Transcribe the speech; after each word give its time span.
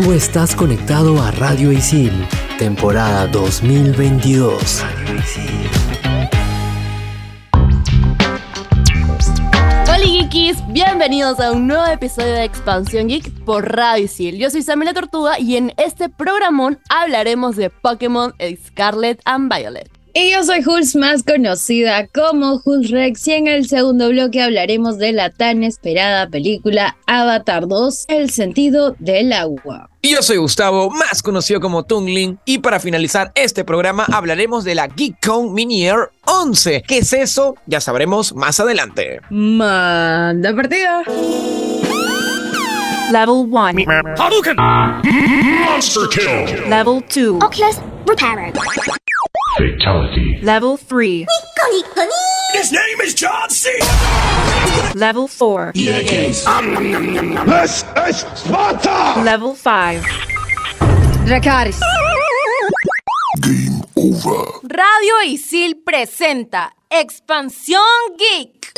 Tú 0.00 0.12
estás 0.12 0.54
conectado 0.54 1.20
a 1.20 1.32
Radio 1.32 1.72
Isil, 1.72 2.12
temporada 2.56 3.26
2022. 3.26 4.84
Hola 9.82 9.98
geekies, 10.04 10.56
bienvenidos 10.68 11.40
a 11.40 11.50
un 11.50 11.66
nuevo 11.66 11.84
episodio 11.86 12.32
de 12.32 12.44
Expansión 12.44 13.08
Geek 13.08 13.44
por 13.44 13.74
Radio 13.74 14.04
Isil. 14.04 14.38
Yo 14.38 14.50
soy 14.50 14.62
Samila 14.62 14.94
Tortuga 14.94 15.40
y 15.40 15.56
en 15.56 15.74
este 15.76 16.08
programón 16.08 16.78
hablaremos 16.88 17.56
de 17.56 17.68
Pokémon 17.68 18.32
Scarlet 18.68 19.20
and 19.24 19.52
Violet. 19.52 19.97
Y 20.14 20.32
yo 20.32 20.42
soy 20.42 20.62
Hulz, 20.64 20.96
más 20.96 21.22
conocida 21.22 22.06
como 22.08 22.60
Hulz 22.64 22.90
Rex, 22.90 23.28
y 23.28 23.32
en 23.32 23.46
el 23.46 23.68
segundo 23.68 24.08
bloque 24.08 24.42
hablaremos 24.42 24.98
de 24.98 25.12
la 25.12 25.30
tan 25.30 25.62
esperada 25.62 26.28
película 26.28 26.96
Avatar 27.06 27.68
2, 27.68 28.06
El 28.08 28.30
sentido 28.30 28.96
del 28.98 29.32
agua. 29.32 29.90
Y 30.00 30.12
yo 30.12 30.22
soy 30.22 30.38
Gustavo, 30.38 30.90
más 30.90 31.22
conocido 31.22 31.60
como 31.60 31.84
Tungling, 31.84 32.38
y 32.44 32.58
para 32.58 32.80
finalizar 32.80 33.32
este 33.34 33.64
programa 33.64 34.06
hablaremos 34.12 34.64
de 34.64 34.74
la 34.74 34.88
GeekCon 34.88 35.52
Mini 35.52 35.86
Air 35.86 36.10
11. 36.24 36.82
¿Qué 36.86 36.98
es 36.98 37.12
eso? 37.12 37.54
Ya 37.66 37.80
sabremos 37.80 38.34
más 38.34 38.58
adelante. 38.60 39.20
Manda 39.30 40.54
partida. 40.54 41.02
Level 43.12 43.46
1. 43.50 43.84
Hadouken! 44.18 44.56
Monster 44.56 46.08
kill! 46.10 46.68
Level 46.68 47.04
2. 47.08 47.42
Oculus 47.42 47.76
Reparo. 48.06 48.52
Fatality. 49.58 50.38
Level 50.40 50.76
3. 50.76 51.26
His 52.52 52.70
name 52.70 53.00
is 53.02 53.12
John 53.12 53.50
C. 53.50 53.68
Level 54.94 55.26
4. 55.26 55.72
This 55.74 56.12
is 56.12 56.42
Sparta! 58.38 59.20
Level 59.24 59.56
5. 59.56 60.04
Dracaris. 61.26 61.80
Radio 64.62 65.14
Isil 65.26 65.82
presenta 65.84 66.70
Expansión 66.88 68.14
Geek. 68.16 68.70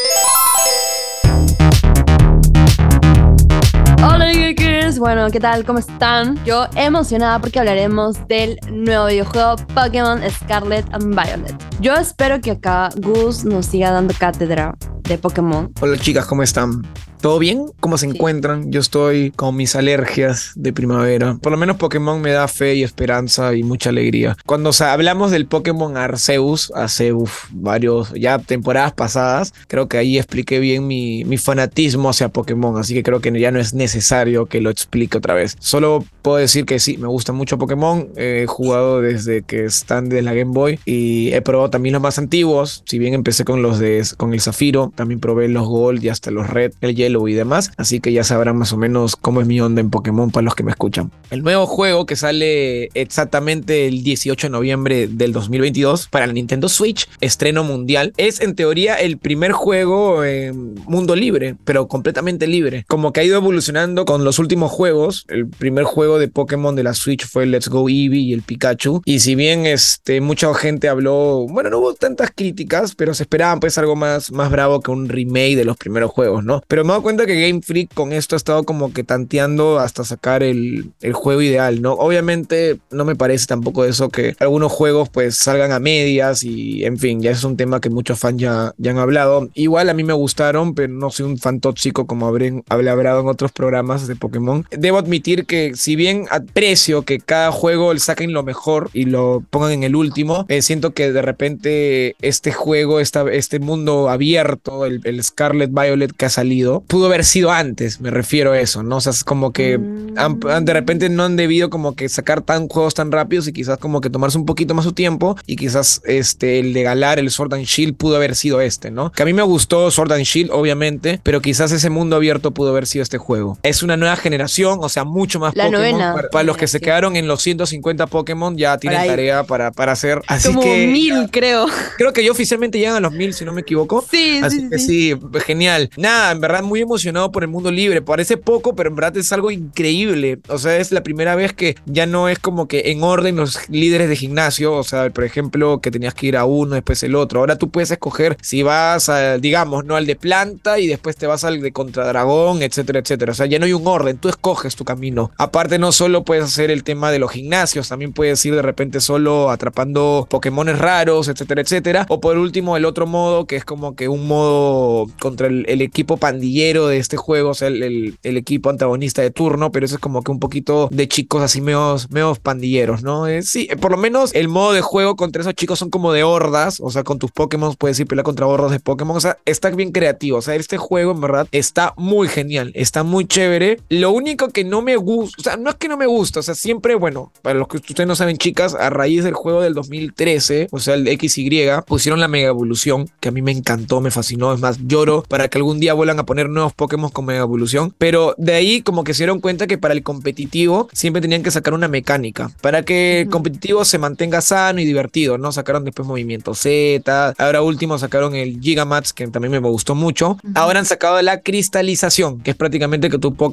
Bueno, 4.99 5.31
¿qué 5.31 5.41
tal? 5.41 5.65
¿Cómo 5.65 5.79
están? 5.79 6.39
Yo 6.45 6.67
emocionada 6.77 7.39
porque 7.39 7.59
hablaremos 7.59 8.17
del 8.29 8.59
nuevo 8.71 9.07
videojuego 9.07 9.57
Pokémon 9.75 10.21
Scarlet 10.31 10.85
and 10.93 11.15
Violet. 11.15 11.55
Yo 11.81 11.95
espero 11.95 12.39
que 12.41 12.51
acá 12.51 12.91
Gus 12.99 13.45
nos 13.45 13.65
siga 13.65 13.91
dando 13.93 14.13
cátedra 14.19 14.77
de 15.05 15.17
Pokémon. 15.17 15.73
Hola 15.81 15.97
chicas, 15.97 16.27
¿cómo 16.27 16.43
están? 16.43 16.83
¿Todo 17.21 17.39
bien? 17.39 17.67
¿Cómo 17.81 17.99
se 17.99 18.07
Sí. 18.07 18.13
encuentran? 18.15 18.73
Yo 18.73 18.81
estoy 18.81 19.31
con 19.33 19.55
mis 19.55 19.77
alergias 19.77 20.53
de 20.55 20.73
primavera. 20.73 21.37
Por 21.43 21.53
lo 21.53 21.59
menos 21.59 21.77
Pokémon 21.77 22.19
me 22.19 22.31
da 22.31 22.49
fe 22.49 22.77
y 22.77 22.83
esperanza 22.83 23.55
y 23.55 23.63
mucha 23.63 23.91
alegría. 23.91 24.39
Cuando 24.47 24.71
o 24.71 24.73
sea, 24.73 24.95
hablamos 24.95 25.31
del 25.31 25.47
Pokémon 25.47 25.99
Arceus 25.99 26.73
hace 26.75 27.13
uf, 27.13 27.45
varios, 27.51 28.11
ya 28.15 28.39
temporadas 28.39 28.93
pasadas, 28.95 29.53
creo 29.69 29.87
que 29.87 29.99
ahí 29.99 30.17
expliqué 30.17 30.61
bien 30.61 30.87
mi, 30.87 31.25
mi 31.25 31.37
fanatismo 31.37 32.09
hacia 32.09 32.31
Pokémon, 32.31 32.79
así 32.79 32.95
que 32.95 33.03
creo 33.03 33.21
que 33.21 33.39
ya 33.39 33.51
no 33.51 33.61
es 33.61 33.75
necesario 33.75 34.10
que 34.49 34.61
lo 34.61 34.71
explique 34.71 35.19
otra 35.19 35.35
vez. 35.35 35.57
Solo 35.61 36.05
puedo 36.23 36.37
decir 36.37 36.65
que 36.65 36.79
sí, 36.79 36.99
me 36.99 37.07
gusta 37.07 37.33
mucho 37.33 37.59
Pokémon. 37.59 38.09
He 38.17 38.47
jugado 38.47 39.01
desde 39.01 39.43
que 39.43 39.65
están 39.65 40.09
de 40.09 40.23
la 40.23 40.35
Game 40.35 40.53
Boy 40.53 40.81
y 40.85 41.33
he 41.33 41.41
probado 41.43 41.71
también 41.71 41.93
los 41.93 42.03
más 42.03 42.19
antiguos. 42.19 42.83
Si 42.87 42.99
bien 42.99 43.15
empecé 43.15 43.45
con 43.45 43.63
los 43.63 43.79
de 43.79 44.05
con 44.17 44.33
el 44.33 44.41
Zafiro, 44.41 44.93
también 44.95 45.21
probé 45.21 45.49
los 45.49 45.67
Gold 45.69 46.03
y 46.03 46.09
hasta 46.09 46.31
los 46.31 46.49
Red, 46.49 46.73
el 46.81 46.95
Yellow 46.97 47.29
y 47.29 47.35
demás. 47.35 47.71
Así 47.77 48.01
que 48.01 48.13
ya 48.13 48.25
sabrán 48.25 48.57
más 48.57 48.73
o 48.73 48.77
menos 48.77 49.17
cómo 49.17 49.41
es 49.41 49.47
mi 49.47 49.61
onda 49.61 49.81
en 49.81 49.91
Pokémon 49.91 50.31
para 50.31 50.45
los 50.45 50.55
que 50.55 50.63
me 50.63 50.71
escuchan. 50.71 51.11
El 51.31 51.43
nuevo 51.43 51.67
juego 51.67 52.07
que 52.07 52.17
sale 52.17 52.91
exactamente 52.95 53.87
el 53.87 54.03
18 54.03 54.49
de 54.49 54.51
noviembre 54.51 55.07
del 55.07 55.33
2022 55.33 56.09
para 56.09 56.27
la 56.27 56.33
Nintendo 56.33 56.69
Switch, 56.69 57.09
estreno 57.21 57.63
mundial, 57.63 58.13
es 58.17 58.41
en 58.41 58.55
teoría 58.55 58.97
el 58.97 59.19
primer 59.19 59.53
juego 59.53 60.25
en 60.25 60.75
mundo 60.87 61.15
libre, 61.15 61.57
pero 61.65 61.89
completamente 61.89 62.47
libre. 62.47 62.85
Como 62.89 63.13
que 63.13 63.21
ha 63.21 63.25
ido 63.25 63.37
evolucionando 63.37 64.00
con 64.05 64.25
los 64.25 64.39
últimos 64.39 64.71
juegos. 64.71 65.25
El 65.29 65.49
primer 65.49 65.85
juego 65.85 66.19
de 66.19 66.29
Pokémon 66.29 66.75
de 66.77 66.83
la 66.83 66.95
Switch 66.95 67.27
fue 67.27 67.47
Let's 67.47 67.69
Go 67.69 67.89
Eevee 67.89 68.21
y 68.21 68.33
el 68.33 68.43
Pikachu. 68.43 69.03
Y 69.05 69.21
si 69.21 69.35
bien 69.35 69.67
este, 69.67 70.21
mucha 70.21 70.53
gente 70.55 70.89
habló, 70.89 71.47
bueno, 71.49 71.71
no 71.71 71.79
hubo 71.79 71.95
tantas 71.95 72.31
críticas, 72.35 72.95
pero 72.95 73.15
se 73.15 73.25
esperaban 73.25 73.61
pues 73.61 73.79
algo 73.79 73.97
más, 73.97 74.33
más 74.33 74.51
bravo 74.51 74.81
que 74.81 74.91
un 74.91 75.09
remake 75.09 75.57
de 75.57 75.65
los 75.65 75.77
primeros 75.77 76.11
juegos, 76.11 76.45
¿no? 76.45 76.63
Pero 76.69 76.85
me 76.85 76.89
he 76.89 76.93
dado 76.93 77.03
cuenta 77.03 77.27
que 77.27 77.49
Game 77.49 77.63
Freak 77.63 77.95
con 77.95 78.13
esto 78.13 78.37
ha 78.37 78.39
estado 78.39 78.65
como 78.65 78.93
que 78.93 79.05
tanteando 79.05 79.79
hasta 79.79 80.05
sacar 80.05 80.43
el, 80.43 80.93
el 81.01 81.13
juego 81.13 81.43
ideal, 81.43 81.83
¿no? 81.83 81.93
Obviamente 81.93 82.79
no 82.91 83.05
me 83.05 83.17
parece 83.17 83.47
tampoco 83.47 83.85
eso 83.85 84.09
que 84.09 84.35
algunos 84.41 84.73
juegos 84.73 85.09
pues 85.09 85.37
salgan 85.37 85.73
a 85.73 85.81
medias 85.81 86.43
y 86.43 86.85
en 86.85 86.99
fin, 86.99 87.21
ya 87.21 87.31
es 87.31 87.45
un 87.45 87.57
tema 87.57 87.81
que 87.81 87.91
muchos 87.91 88.19
fans 88.19 88.41
ya, 88.41 88.75
ya 88.79 88.91
han 88.91 88.99
hablado. 88.99 89.49
Igual 89.55 89.89
a 89.89 89.95
mí 89.95 90.05
me 90.05 90.13
gustaron, 90.13 90.75
pero 90.75 90.93
no 90.93 91.11
soy 91.11 91.27
un 91.27 91.39
fan 91.39 91.61
tóxico 91.61 92.07
como 92.07 92.27
habré 92.27 92.63
hablado 92.69 93.21
en 93.21 93.29
otros 93.29 93.53
programas 93.53 93.90
de 94.07 94.17
Pokémon. 94.17 94.67
Debo 94.71 94.99
admitir 94.99 95.47
que 95.47 95.73
si 95.75 95.97
bien 95.97 96.27
aprecio 96.31 97.03
que 97.03 97.19
cada 97.19 97.53
juego 97.53 97.93
le 97.93 98.01
saquen 98.01 98.33
lo 98.33 98.43
mejor 98.43 98.91
y 98.93 99.05
lo 99.05 99.43
pongan 99.51 99.73
en 99.73 99.83
el 99.83 99.97
último, 99.97 100.47
eh, 100.49 100.63
siento 100.63 100.93
que 100.93 101.13
de 101.13 101.23
repente 101.23 102.17
este 102.21 102.53
juego, 102.53 103.01
esta, 103.01 103.31
este 103.31 103.59
mundo 103.59 104.09
abierto, 104.09 104.87
el, 104.87 105.21
Scarlet 105.23 105.71
Violet 105.73 106.13
que 106.13 106.27
ha 106.27 106.31
salido, 106.31 106.83
pudo 106.87 107.07
haber 107.07 107.25
sido 107.25 107.51
antes, 107.51 108.01
me 108.01 108.11
refiero 108.11 108.53
a 108.53 108.61
eso, 108.61 108.83
¿no? 108.83 108.97
O 108.97 109.01
sea, 109.01 109.11
es 109.11 109.25
como 109.25 109.53
que 109.53 109.79
de 109.79 110.73
repente 110.73 111.09
no 111.09 111.25
han 111.25 111.37
debido 111.37 111.69
como 111.69 111.95
que 111.95 112.09
sacar 112.09 112.43
tan 112.43 112.69
juegos 112.69 112.95
tan 112.95 113.13
rápidos 113.13 113.49
y 113.49 113.53
quizás 113.53 113.79
como 113.79 114.01
que 114.01 114.11
tomarse 114.11 114.39
un 114.39 114.47
poquito 114.47 114.75
más 114.75 114.85
su 114.85 114.93
tiempo 114.93 115.37
y 115.47 115.57
quizás 115.57 116.01
este 116.05 116.61
el 116.61 116.73
de 116.73 116.83
Galar, 116.83 117.19
el 117.19 117.31
Sword 117.31 117.55
and 117.55 117.65
Shield 117.65 117.97
pudo 117.97 118.17
haber 118.17 118.35
sido 118.35 118.61
este, 118.61 118.91
¿no? 118.91 119.13
Que 119.13 119.23
a 119.23 119.27
mí 119.27 119.33
me 119.33 119.43
gustó 119.43 119.91
Sword 119.91 120.13
and 120.13 120.25
Shield, 120.25 120.51
obviamente, 120.53 121.21
pero 121.23 121.41
quizás 121.41 121.73
ese 121.73 121.91
mundo 121.91 122.17
abierto 122.17 122.53
pudo 122.53 122.71
haber 122.71 122.87
sido 122.87 123.03
este 123.03 123.19
juego. 123.19 123.59
Es 123.63 123.80
una 123.83 123.97
nueva 123.97 124.17
generación, 124.17 124.79
o 124.83 124.89
sea, 124.89 125.05
mucho 125.05 125.39
más 125.39 125.55
La 125.55 125.65
Pokémon. 125.65 125.81
novena 125.99 126.15
Para, 126.15 126.29
para 126.31 126.45
los 126.45 126.57
que 126.57 126.67
se 126.67 126.81
quedaron 126.81 127.17
en 127.17 127.27
los 127.27 127.43
150 127.43 128.07
Pokémon 128.07 128.57
ya 128.57 128.79
tienen 128.79 129.07
tarea 129.07 129.45
para, 129.45 129.71
para 129.73 129.93
hacer. 129.93 130.23
Así 130.27 130.49
Como 130.49 130.63
que 130.63 130.87
mil, 130.87 131.31
creo. 131.31 131.67
creo 131.97 132.13
que 132.13 132.25
yo 132.25 132.33
oficialmente 132.33 132.79
llegan 132.79 132.97
a 132.97 133.01
los 133.01 133.13
1000, 133.13 133.35
si 133.35 133.45
no 133.45 133.53
me 133.53 133.63
equivoco. 133.63 134.05
Sí, 134.11 134.41
Así 134.43 134.61
sí, 134.61 134.69
que 134.71 134.79
sí. 134.79 135.15
sí, 135.15 135.41
genial. 135.45 135.91
Nada, 135.97 136.33
en 136.33 136.41
verdad 136.41 136.63
muy 136.63 136.81
emocionado 136.81 137.31
por 137.33 137.43
el 137.43 137.49
mundo 137.49 137.71
libre. 137.71 138.03
Parece 138.03 138.37
poco, 138.37 138.75
pero 138.75 138.91
en 138.91 138.97
verdad 138.97 139.17
es 139.17 139.33
algo 139.33 139.51
increíble. 139.51 140.39
O 140.49 140.59
sea, 140.59 140.77
es 140.79 140.93
la 140.93 141.03
primera 141.03 141.35
vez 141.35 141.53
que 141.53 141.77
ya 141.87 142.07
no 142.07 142.29
es 142.29 142.39
como 142.39 142.69
que 142.69 142.91
en 142.91 143.03
orden 143.03 143.37
los 143.37 143.69
líderes 143.69 144.09
de 144.09 144.17
gimnasio. 144.17 144.75
O 144.75 144.85
sea, 144.85 145.11
por 145.11 145.25
ejemplo, 145.25 145.81
que 145.81 145.91
tenías 145.91 146.15
que 146.15 146.27
ir 146.27 146.37
a 146.37 146.45
uno, 146.45 146.75
después 146.75 147.03
el 147.03 147.15
otro. 147.15 147.41
Ahora 147.41 147.57
tú 147.57 147.71
puedes 147.71 147.91
escoger 147.91 148.37
si 148.43 148.63
vas, 148.63 149.09
a, 149.09 149.39
digamos, 149.39 149.85
no 149.85 149.97
al 149.97 150.07
de 150.07 150.17
planta 150.17 150.79
y 150.79 150.87
después 150.87 151.17
te 151.17 151.27
vas 151.27 151.45
al 151.45 151.61
de 151.61 151.73
contra 151.73 152.07
dragón, 152.07 152.63
etcétera, 152.63 153.01
etcétera. 153.01 153.33
O 153.33 153.35
sea, 153.35 153.47
ya 153.47 153.59
no 153.59 153.67
un 153.73 153.87
orden. 153.87 154.19
Tú 154.19 154.29
escoges 154.29 154.77
tu 154.77 154.85
camino. 154.85 155.31
Aparte, 155.37 155.79
no 155.79 155.93
solo 155.93 156.25
puedes 156.25 156.45
hacer 156.45 156.71
el 156.71 156.85
tema 156.85 157.11
de 157.11 157.19
los 157.19 157.31
gimnasios, 157.31 157.89
también 157.89 158.13
puedes 158.13 158.45
ir 158.45 158.55
de 158.55 158.63
repente 158.63 159.01
solo 159.01 159.51
atrapando 159.51 160.27
Pokémones 160.31 160.79
raros, 160.79 161.29
etcétera, 161.29 161.61
etcétera. 161.63 162.07
O 162.09 162.21
por 162.21 162.37
último, 162.39 162.77
el 162.77 162.85
otro 162.85 163.07
modo 163.07 163.47
que 163.47 163.57
es 163.57 163.65
como 163.65 163.95
que 163.97 164.09
un 164.09 164.27
modo 164.27 165.07
contra 165.21 165.47
el, 165.47 165.81
equipo 165.81 166.17
pandillero 166.19 166.87
de 166.89 166.99
este 166.99 167.17
juego, 167.17 167.51
o 167.51 167.55
sea, 167.55 167.69
el, 167.69 167.83
el- 167.83 168.19
el 168.23 168.37
equipo 168.37 168.71
antagonista 168.71 169.23
de 169.23 169.31
turno, 169.31 169.71
pero 169.73 169.87
eso 169.87 169.95
es 169.97 170.01
como 170.01 170.23
que 170.23 170.31
un 170.31 170.39
poquito 170.41 170.89
de 170.93 171.09
chicos 171.09 171.43
así 171.43 171.61
meos, 171.61 172.11
meos 172.11 172.39
pandilleros, 172.39 173.03
¿no? 173.03 173.27
Eh, 173.27 173.43
sí, 173.43 173.69
eh, 173.71 173.77
por 173.77 173.91
lo 173.91 173.97
menos 173.97 174.35
el 174.35 174.49
modo 174.49 174.73
de 174.73 174.81
juego 174.83 175.17
contra 175.17 175.43
esos 175.43 175.55
chicos 175.55 175.79
son 175.79 175.91
como 175.91 176.13
de 176.13 176.23
hordas, 176.23 176.79
o 176.81 176.91
sea, 176.91 177.03
con 177.03 177.19
tus 177.19 177.31
Pokémon 177.33 177.75
puedes 177.77 177.99
ir 178.01 178.07
pelear 178.07 178.25
contra 178.25 178.47
hordas 178.47 178.71
de 178.73 178.81
Pokémon, 178.81 179.17
o 179.17 179.21
sea, 179.21 179.39
está 179.47 179.71
bien 179.71 179.93
creativo, 179.93 180.39
o 180.39 180.43
sea, 180.43 180.55
este 180.55 180.77
juego 180.77 181.13
en 181.13 181.21
verdad 181.21 181.47
está 181.53 181.95
muy 181.97 182.29
genial, 182.29 182.73
está 182.75 183.03
muy 183.03 183.25
chévere. 183.27 183.60
Lo 183.89 184.13
único 184.13 184.49
que 184.49 184.65
no 184.65 184.83
me 184.83 184.97
gusta, 184.97 185.37
o 185.39 185.43
sea, 185.43 185.57
no 185.57 185.71
es 185.71 185.77
que 185.77 185.89
no 185.89 185.97
me 185.97 186.07
gusta, 186.07 186.41
o 186.41 186.43
sea, 186.43 186.55
siempre, 186.55 186.95
bueno, 186.95 187.33
para 187.43 187.59
los 187.59 187.69
que 187.69 187.77
ustedes 187.77 188.07
no 188.07 188.17
saben, 188.17 188.39
chicas, 188.39 188.75
a 188.75 188.91
raíz 188.91 189.25
del 189.25 189.35
juego 189.35 189.61
del 189.61 189.75
2013, 189.75 190.69
o 190.71 190.79
sea, 190.79 190.95
el 190.95 191.07
XY, 191.07 191.69
pusieron 191.87 192.21
la 192.21 192.29
Mega 192.29 192.49
Evolución, 192.49 193.11
que 193.21 193.29
a 193.29 193.33
mí 193.33 193.43
me 193.43 193.53
encantó, 193.53 194.01
me 194.01 194.11
fascinó, 194.11 194.55
es 194.55 194.61
más, 194.61 194.79
lloro 194.87 195.25
para 195.29 195.49
que 195.49 195.59
algún 195.59 195.79
día 195.79 195.95
vuelvan 195.95 196.19
a 196.19 196.25
poner 196.25 196.49
nuevos 196.49 196.73
Pokémon 196.73 197.11
con 197.11 197.27
Mega 197.27 197.41
Evolución, 197.41 197.95
pero 197.99 198.35
de 198.39 198.55
ahí 198.55 198.83
como 198.83 199.05
que 199.05 199.15
se 199.15 199.25
dieron 199.25 199.41
cuenta 199.41 199.67
que 199.67 199.79
para 199.79 199.95
el 199.95 200.03
competitivo 200.03 200.89
siempre 200.93 201.21
tenían 201.21 201.43
que 201.43 201.51
sacar 201.51 201.75
una 201.75 201.89
mecánica, 201.89 202.51
para 202.63 202.83
que 202.83 203.23
el 203.23 203.29
competitivo 203.29 203.85
se 203.85 203.99
mantenga 203.99 204.41
sano 204.41 204.81
y 204.81 204.85
divertido, 204.85 205.39
¿no? 205.39 205.53
Sacaron 205.53 205.85
después 205.85 206.09
Movimiento 206.09 206.55
Z, 206.55 207.35
ahora 207.37 207.63
último 207.63 207.99
sacaron 207.99 208.35
el 208.35 208.59
Gigamax, 208.61 209.13
que 209.13 209.27
también 209.29 209.53
me 209.53 209.59
gustó 209.59 209.95
mucho, 209.95 210.39
ahora 210.55 210.79
han 210.79 210.87
sacado 210.87 211.21
la 211.21 211.41
cristalización, 211.41 212.41
que 212.41 212.53
es 212.53 212.57
prácticamente 212.57 213.11
que 213.11 213.19
tu 213.19 213.35
Pokémon 213.35 213.50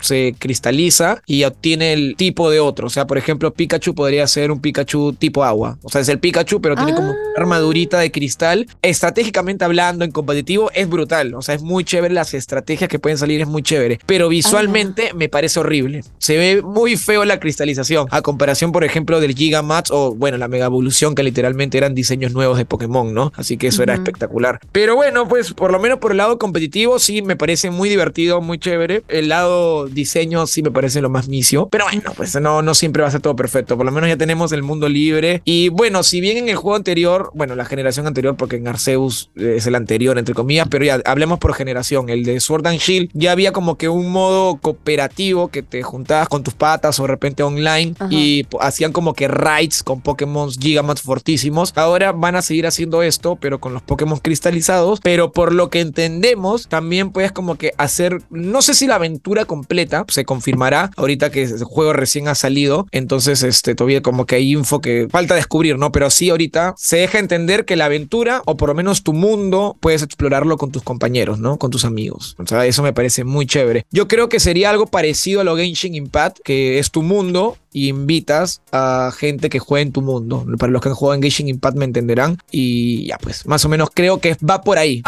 se 0.00 0.34
cristaliza 0.38 1.22
y 1.26 1.44
obtiene 1.44 1.92
el 1.92 2.14
tipo 2.16 2.50
de 2.50 2.60
otro, 2.60 2.86
o 2.86 2.90
sea, 2.90 3.06
por 3.06 3.18
ejemplo, 3.18 3.52
Pikachu 3.52 3.94
podría 3.94 4.26
ser 4.26 4.50
un 4.50 4.60
Pikachu 4.60 5.12
tipo 5.14 5.44
agua, 5.44 5.78
o 5.82 5.88
sea, 5.88 6.00
es 6.00 6.08
el 6.08 6.18
Pikachu, 6.18 6.60
pero 6.60 6.76
tiene 6.76 6.94
como 6.94 7.10
una 7.10 7.18
armadurita 7.36 7.98
de 7.98 8.10
cristal, 8.10 8.66
estratégicamente 8.82 9.64
hablando, 9.64 10.04
en 10.04 10.10
competitivo 10.10 10.70
es 10.74 10.88
brutal. 10.88 11.34
O 11.34 11.42
sea, 11.42 11.54
es 11.54 11.62
muy 11.62 11.84
chévere. 11.84 12.14
Las 12.14 12.34
estrategias 12.34 12.88
que 12.88 12.98
pueden 12.98 13.18
salir 13.18 13.40
es 13.40 13.46
muy 13.46 13.62
chévere. 13.62 13.98
Pero 14.06 14.28
visualmente 14.28 15.12
me 15.14 15.28
parece 15.28 15.60
horrible. 15.60 16.04
Se 16.18 16.36
ve 16.36 16.62
muy 16.62 16.96
feo 16.96 17.24
la 17.24 17.40
cristalización. 17.40 18.06
A 18.10 18.22
comparación, 18.22 18.72
por 18.72 18.84
ejemplo, 18.84 19.20
del 19.20 19.34
Gigamax 19.34 19.90
o, 19.90 20.14
bueno, 20.14 20.38
la 20.38 20.48
Mega 20.48 20.66
Evolución, 20.66 21.14
que 21.14 21.22
literalmente 21.22 21.78
eran 21.78 21.94
diseños 21.94 22.32
nuevos 22.32 22.58
de 22.58 22.64
Pokémon, 22.64 23.12
¿no? 23.12 23.32
Así 23.36 23.56
que 23.56 23.68
eso 23.68 23.82
era 23.82 23.94
espectacular. 23.94 24.60
Pero 24.72 24.96
bueno, 24.96 25.28
pues 25.28 25.52
por 25.52 25.72
lo 25.72 25.78
menos 25.78 25.98
por 25.98 26.12
el 26.12 26.18
lado 26.18 26.38
competitivo, 26.38 26.98
sí 26.98 27.22
me 27.22 27.36
parece 27.36 27.70
muy 27.70 27.88
divertido, 27.88 28.40
muy 28.40 28.58
chévere. 28.58 29.02
El 29.08 29.21
lado 29.28 29.86
diseño 29.86 30.46
sí 30.46 30.62
me 30.62 30.70
parece 30.70 31.00
lo 31.00 31.10
más 31.10 31.28
misio. 31.28 31.68
Pero 31.70 31.84
bueno, 31.84 32.12
pues 32.16 32.38
no, 32.40 32.62
no 32.62 32.74
siempre 32.74 33.02
va 33.02 33.08
a 33.08 33.12
ser 33.12 33.20
todo 33.20 33.36
perfecto. 33.36 33.76
Por 33.76 33.86
lo 33.86 33.92
menos 33.92 34.08
ya 34.08 34.16
tenemos 34.16 34.52
el 34.52 34.62
mundo 34.62 34.88
libre. 34.88 35.42
Y 35.44 35.68
bueno, 35.68 36.02
si 36.02 36.20
bien 36.20 36.36
en 36.38 36.48
el 36.48 36.56
juego 36.56 36.76
anterior, 36.76 37.30
bueno, 37.34 37.54
la 37.54 37.64
generación 37.64 38.06
anterior, 38.06 38.36
porque 38.36 38.56
en 38.56 38.68
Arceus 38.68 39.30
eh, 39.36 39.54
es 39.56 39.66
el 39.66 39.74
anterior, 39.74 40.18
entre 40.18 40.34
comillas, 40.34 40.68
pero 40.70 40.84
ya 40.84 41.00
hablemos 41.04 41.38
por 41.38 41.54
generación. 41.54 42.08
El 42.08 42.24
de 42.24 42.40
Sword 42.40 42.66
and 42.66 42.78
Shield 42.78 43.10
ya 43.12 43.32
había 43.32 43.52
como 43.52 43.76
que 43.76 43.88
un 43.88 44.10
modo 44.10 44.56
cooperativo 44.56 45.48
que 45.48 45.62
te 45.62 45.82
juntabas 45.82 46.28
con 46.28 46.42
tus 46.42 46.54
patas 46.54 46.98
o 46.98 47.02
de 47.02 47.08
repente 47.08 47.42
online 47.42 47.94
Ajá. 47.98 48.08
y 48.10 48.46
hacían 48.60 48.92
como 48.92 49.14
que 49.14 49.28
raids 49.28 49.82
con 49.82 50.00
Pokémon 50.00 50.50
Gigamax 50.50 51.02
fortísimos. 51.02 51.72
Ahora 51.76 52.12
van 52.12 52.36
a 52.36 52.42
seguir 52.42 52.66
haciendo 52.66 53.02
esto, 53.02 53.36
pero 53.36 53.60
con 53.60 53.74
los 53.74 53.82
Pokémon 53.82 54.18
cristalizados. 54.18 55.00
Pero 55.02 55.32
por 55.32 55.52
lo 55.52 55.70
que 55.70 55.80
entendemos, 55.80 56.68
también 56.68 57.10
puedes 57.10 57.32
como 57.32 57.56
que 57.56 57.72
hacer, 57.78 58.22
no 58.30 58.62
sé 58.62 58.74
si 58.74 58.86
la 58.86 58.98
aventura 59.12 59.44
completa 59.44 60.04
se 60.08 60.24
confirmará 60.24 60.90
ahorita 60.96 61.30
que 61.30 61.42
el 61.42 61.64
juego 61.64 61.92
recién 61.92 62.28
ha 62.28 62.34
salido. 62.34 62.86
Entonces, 62.92 63.42
este, 63.42 63.74
todavía 63.74 64.00
como 64.00 64.24
que 64.24 64.36
hay 64.36 64.52
info 64.52 64.80
que 64.80 65.06
falta 65.10 65.34
descubrir, 65.34 65.78
¿no? 65.78 65.92
Pero 65.92 66.08
sí, 66.08 66.30
ahorita 66.30 66.74
se 66.78 66.96
deja 66.96 67.18
entender 67.18 67.66
que 67.66 67.76
la 67.76 67.86
aventura, 67.86 68.42
o 68.46 68.56
por 68.56 68.70
lo 68.70 68.74
menos 68.74 69.02
tu 69.02 69.12
mundo, 69.12 69.76
puedes 69.80 70.02
explorarlo 70.02 70.56
con 70.56 70.72
tus 70.72 70.82
compañeros, 70.82 71.38
¿no? 71.38 71.58
Con 71.58 71.70
tus 71.70 71.84
amigos. 71.84 72.34
O 72.38 72.46
sea, 72.46 72.64
eso 72.66 72.82
me 72.82 72.94
parece 72.94 73.24
muy 73.24 73.46
chévere. 73.46 73.84
Yo 73.90 74.08
creo 74.08 74.28
que 74.28 74.40
sería 74.40 74.70
algo 74.70 74.86
parecido 74.86 75.42
a 75.42 75.44
lo 75.44 75.56
Genshin 75.56 75.94
Impact, 75.94 76.38
que 76.42 76.78
es 76.78 76.90
tu 76.90 77.02
mundo 77.02 77.58
y 77.72 77.88
invitas 77.88 78.62
a 78.72 79.10
gente 79.16 79.48
que 79.50 79.58
juegue 79.58 79.82
en 79.82 79.92
tu 79.92 80.02
mundo. 80.02 80.44
Para 80.58 80.72
los 80.72 80.82
que 80.82 80.88
han 80.88 80.94
jugado 80.94 81.14
en 81.14 81.22
Genshin 81.22 81.48
Impact 81.48 81.76
me 81.76 81.84
entenderán. 81.84 82.38
Y 82.50 83.06
ya, 83.06 83.18
pues, 83.18 83.46
más 83.46 83.64
o 83.64 83.68
menos 83.68 83.90
creo 83.92 84.20
que 84.20 84.36
va 84.48 84.62
por 84.62 84.78
ahí. 84.78 85.02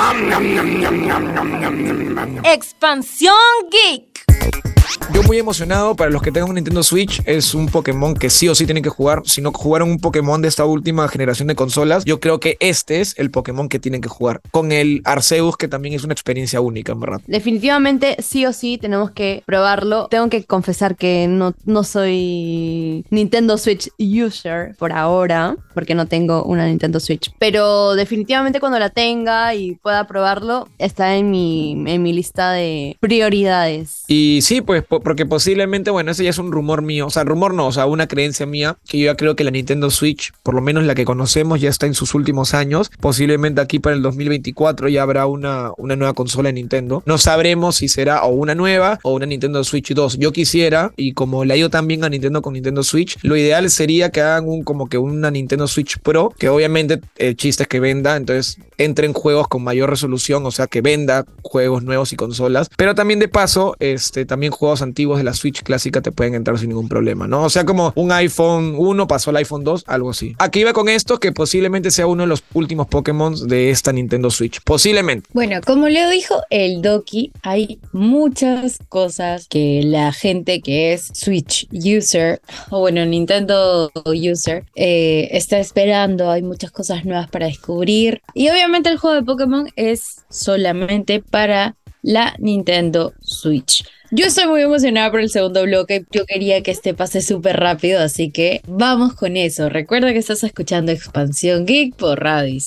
Expansión 2.45 3.35
Geek. 3.71 4.74
Yo 5.13 5.23
muy 5.23 5.39
emocionado 5.39 5.95
para 5.95 6.11
los 6.11 6.23
que 6.23 6.33
tengan 6.33 6.49
un 6.49 6.55
Nintendo 6.57 6.83
Switch. 6.83 7.23
Es 7.27 7.55
un 7.55 7.67
Pokémon 7.69 8.15
que 8.15 8.31
sí 8.31 8.49
o 8.49 8.55
sí 8.55 8.65
tienen 8.65 8.83
que 8.83 8.91
jugar. 8.91 9.23
Si 9.25 9.41
no 9.41 9.53
jugaron 9.53 9.91
un 9.91 9.99
Pokémon 9.99 10.41
de 10.41 10.49
esta 10.49 10.65
última 10.65 11.07
generación 11.09 11.49
de 11.49 11.55
consolas, 11.55 12.05
yo 12.05 12.21
creo 12.21 12.41
que 12.41 12.57
este 12.61 13.01
es 13.01 13.15
el 13.19 13.31
Pokémon 13.31 13.69
que 13.69 13.79
tienen 13.79 14.01
que 14.01 14.09
jugar. 14.09 14.41
Con 14.51 14.73
el 14.73 15.03
Arceus, 15.05 15.57
que 15.57 15.69
también 15.69 15.95
es 15.95 16.05
una 16.05 16.13
experiencia 16.13 16.61
única, 16.61 16.93
en 16.93 17.01
verdad. 17.01 17.21
Definitivamente, 17.27 18.17
sí 18.21 18.47
o 18.47 18.53
sí, 18.53 18.79
tenemos 18.79 19.11
que 19.11 19.43
probarlo. 19.47 20.09
Tengo 20.09 20.29
que 20.29 20.45
confesar 20.45 20.97
que 20.97 21.27
no, 21.29 21.55
no 21.65 21.85
soy 21.85 23.05
Nintendo 23.11 23.59
Switch 23.59 23.91
user 23.99 24.75
por 24.79 24.93
ahora, 24.93 25.57
porque 25.75 25.95
no 25.95 26.07
tengo 26.07 26.45
una 26.45 26.67
Nintendo 26.67 27.01
Switch. 27.01 27.33
Pero 27.39 27.95
definitivamente 27.95 28.61
cuando 28.61 28.79
la 28.79 28.91
tenga 28.91 29.55
y 29.55 29.77
pueda 29.77 30.07
probarlo, 30.07 30.69
está 30.79 31.17
en 31.17 31.31
mi, 31.31 31.73
en 31.87 32.03
mi 32.03 32.13
lista 32.13 32.53
de 32.53 32.97
prioridades. 33.01 34.05
Y 34.09 34.41
sí, 34.43 34.61
pues 34.61 34.74
po- 34.83 35.01
porque 35.01 35.27
posiblemente, 35.27 35.91
bueno, 35.91 36.11
ese 36.11 36.25
ya 36.25 36.31
es 36.31 36.39
un 36.39 36.53
rumor 36.53 36.83
mío, 36.83 37.07
o 37.07 37.11
sea, 37.11 37.25
rumor 37.25 37.55
no, 37.55 37.67
o 37.69 37.73
sea, 37.73 37.87
una 37.87 38.07
creencia 38.07 38.47
mía, 38.47 38.77
que 38.89 38.99
yo 38.99 39.07
ya 39.07 39.17
creo 39.17 39.37
que 39.37 39.45
la 39.45 39.51
Nintendo 39.51 39.91
Switch, 39.91 40.33
por 40.43 40.55
lo 40.55 40.61
menos 40.61 40.85
la 40.85 40.95
que 40.95 41.05
conocemos, 41.05 41.61
ya 41.61 41.71
está 41.71 41.87
en 41.87 41.95
sus 41.95 42.15
últimos 42.15 42.55
años. 42.55 42.91
Posiblemente 43.01 43.61
aquí 43.61 43.79
para 43.79 43.95
el 43.97 44.03
2024 44.03 44.89
ya 44.89 45.03
habrá 45.03 45.27
una, 45.27 45.71
una 45.77 45.97
nueva 45.97 46.15
consola 46.15 46.49
de 46.49 46.55
Nintendo. 46.55 47.03
No 47.07 47.19
sabremos 47.19 47.77
si 47.77 47.89
será 47.89 48.23
o 48.25 48.29
una 48.29 48.55
nueva 48.55 48.99
o 49.03 49.13
una 49.15 49.27
Nintendo 49.27 49.63
Switch 49.65 49.93
2. 49.95 50.19
Yo 50.19 50.33
quisiera, 50.33 50.93
y 50.97 51.13
como 51.13 51.45
le 51.45 51.55
ha 51.55 51.57
ido 51.57 51.71
tan 51.71 51.87
bien 51.87 52.05
a 52.05 52.09
Nintendo 52.09 52.43
con 52.43 52.55
Nintendo 52.55 52.83
Switch, 52.83 53.17
lo 53.23 53.37
ideal 53.37 53.71
sería 53.71 54.11
que 54.11 54.21
hagan 54.21 54.49
un 54.49 54.63
como 54.65 54.89
que 54.89 54.99
una 54.99 55.31
Nintendo 55.31 55.67
Switch 55.67 55.99
Pro, 56.01 56.33
que 56.39 56.49
obviamente 56.49 57.01
el 57.17 57.37
chiste 57.37 57.65
es 57.65 57.69
que 57.69 57.81
venda, 57.81 58.17
entonces 58.17 58.59
entren 58.79 59.13
juegos 59.13 59.47
con 59.49 59.63
mayor 59.63 59.91
resolución, 59.91 60.45
o 60.47 60.51
sea, 60.51 60.67
que 60.67 60.81
venda 60.81 61.25
juegos 61.43 61.83
nuevos 61.85 62.13
y 62.13 62.17
consolas, 62.17 62.69
pero 62.77 62.95
también 62.95 63.21
de 63.21 63.29
paso, 63.29 63.77
este, 63.79 64.25
también 64.27 64.51
juegos 64.53 64.64
antiguos 64.83 65.19
de 65.19 65.25
la 65.25 65.35
Switch 65.35 65.63
clásica 65.63 66.01
te 66.01 66.13
pueden 66.13 66.35
entrar 66.35 66.59
sin 66.59 66.69
ningún 66.69 66.89
problema, 66.89 67.27
¿no? 67.27 67.45
O 67.45 67.51
sea, 67.51 67.65
como 67.65 67.93
un 67.97 68.13
iPhone 68.13 68.75
1 68.77 69.07
pasó 69.07 69.31
al 69.31 69.37
iPhone 69.37 69.65
2, 69.65 69.85
algo 69.87 70.11
así. 70.11 70.35
Aquí 70.39 70.61
iba 70.61 70.73
con 70.73 70.89
esto, 70.89 71.19
que 71.19 71.33
posiblemente 71.33 71.91
sea 71.91 72.07
uno 72.07 72.23
de 72.23 72.29
los 72.29 72.43
últimos 72.55 72.87
Pokémon 72.87 73.49
de 73.49 73.71
esta 73.71 73.93
Nintendo 73.93 74.31
Switch, 74.31 74.61
posiblemente. 74.65 75.29
Bueno, 75.33 75.61
como 75.65 75.89
Leo 75.89 76.09
dijo 76.11 76.43
el 76.51 76.83
Doki, 76.83 77.33
hay 77.43 77.79
muchas 77.93 78.79
cosas 78.89 79.47
que 79.49 79.83
la 79.85 80.13
gente 80.13 80.61
que 80.61 80.93
es 80.93 81.11
Switch 81.13 81.69
user, 81.73 82.41
o 82.71 82.81
bueno, 82.81 83.05
Nintendo 83.05 83.91
user, 84.07 84.65
eh, 84.75 85.29
está 85.33 85.59
esperando. 85.59 86.31
Hay 86.31 86.43
muchas 86.43 86.71
cosas 86.71 87.05
nuevas 87.05 87.29
para 87.29 87.47
descubrir. 87.47 88.23
Y 88.35 88.49
obviamente 88.51 88.89
el 88.89 88.99
juego 88.99 89.17
de 89.17 89.23
Pokémon 89.23 89.69
es 89.77 90.25
solamente 90.31 91.21
para 91.21 91.77
la 92.03 92.35
Nintendo 92.39 93.15
Switch. 93.21 93.85
Yo 94.17 94.27
estoy 94.27 94.47
muy 94.47 94.63
emocionada 94.63 95.11
por 95.11 95.19
el 95.19 95.29
segundo 95.29 95.65
bloque. 95.65 96.07
Yo 96.13 96.25
quería 96.25 96.63
que 96.63 96.71
este 96.71 96.95
pase 96.95 97.21
súper 97.21 97.57
rápido, 97.57 98.01
así 98.01 98.31
que 98.31 98.63
vamos 98.69 99.15
con 99.15 99.37
eso. 99.37 99.69
Recuerda 99.69 100.13
que 100.13 100.21
estás 100.21 100.45
escuchando 100.45 100.93
Expansión 100.93 101.67
Geek 101.67 101.97
por 101.97 102.21
Radio. 102.21 102.61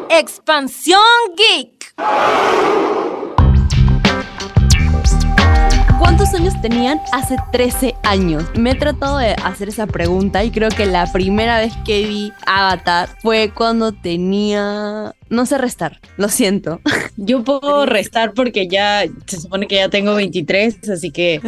Expansión 0.09 1.01
Geek. 1.35 1.95
¿Cuántos 6.03 6.33
años 6.33 6.53
tenían 6.61 6.99
hace 7.13 7.37
13 7.53 7.95
años? 8.03 8.43
Me 8.55 8.71
he 8.71 8.75
tratado 8.75 9.19
de 9.19 9.35
hacer 9.41 9.69
esa 9.69 9.87
pregunta 9.87 10.43
y 10.43 10.51
creo 10.51 10.67
que 10.67 10.85
la 10.85 11.09
primera 11.13 11.59
vez 11.59 11.71
que 11.85 12.05
vi 12.05 12.33
Avatar 12.45 13.07
fue 13.21 13.51
cuando 13.55 13.93
tenía... 13.93 15.15
No 15.29 15.45
sé 15.45 15.57
restar, 15.57 16.01
lo 16.17 16.27
siento. 16.27 16.81
Yo 17.15 17.45
puedo 17.45 17.85
restar 17.85 18.33
porque 18.33 18.67
ya 18.67 19.05
se 19.27 19.39
supone 19.39 19.65
que 19.65 19.75
ya 19.75 19.87
tengo 19.87 20.13
23, 20.13 20.89
así 20.89 21.09
que 21.09 21.39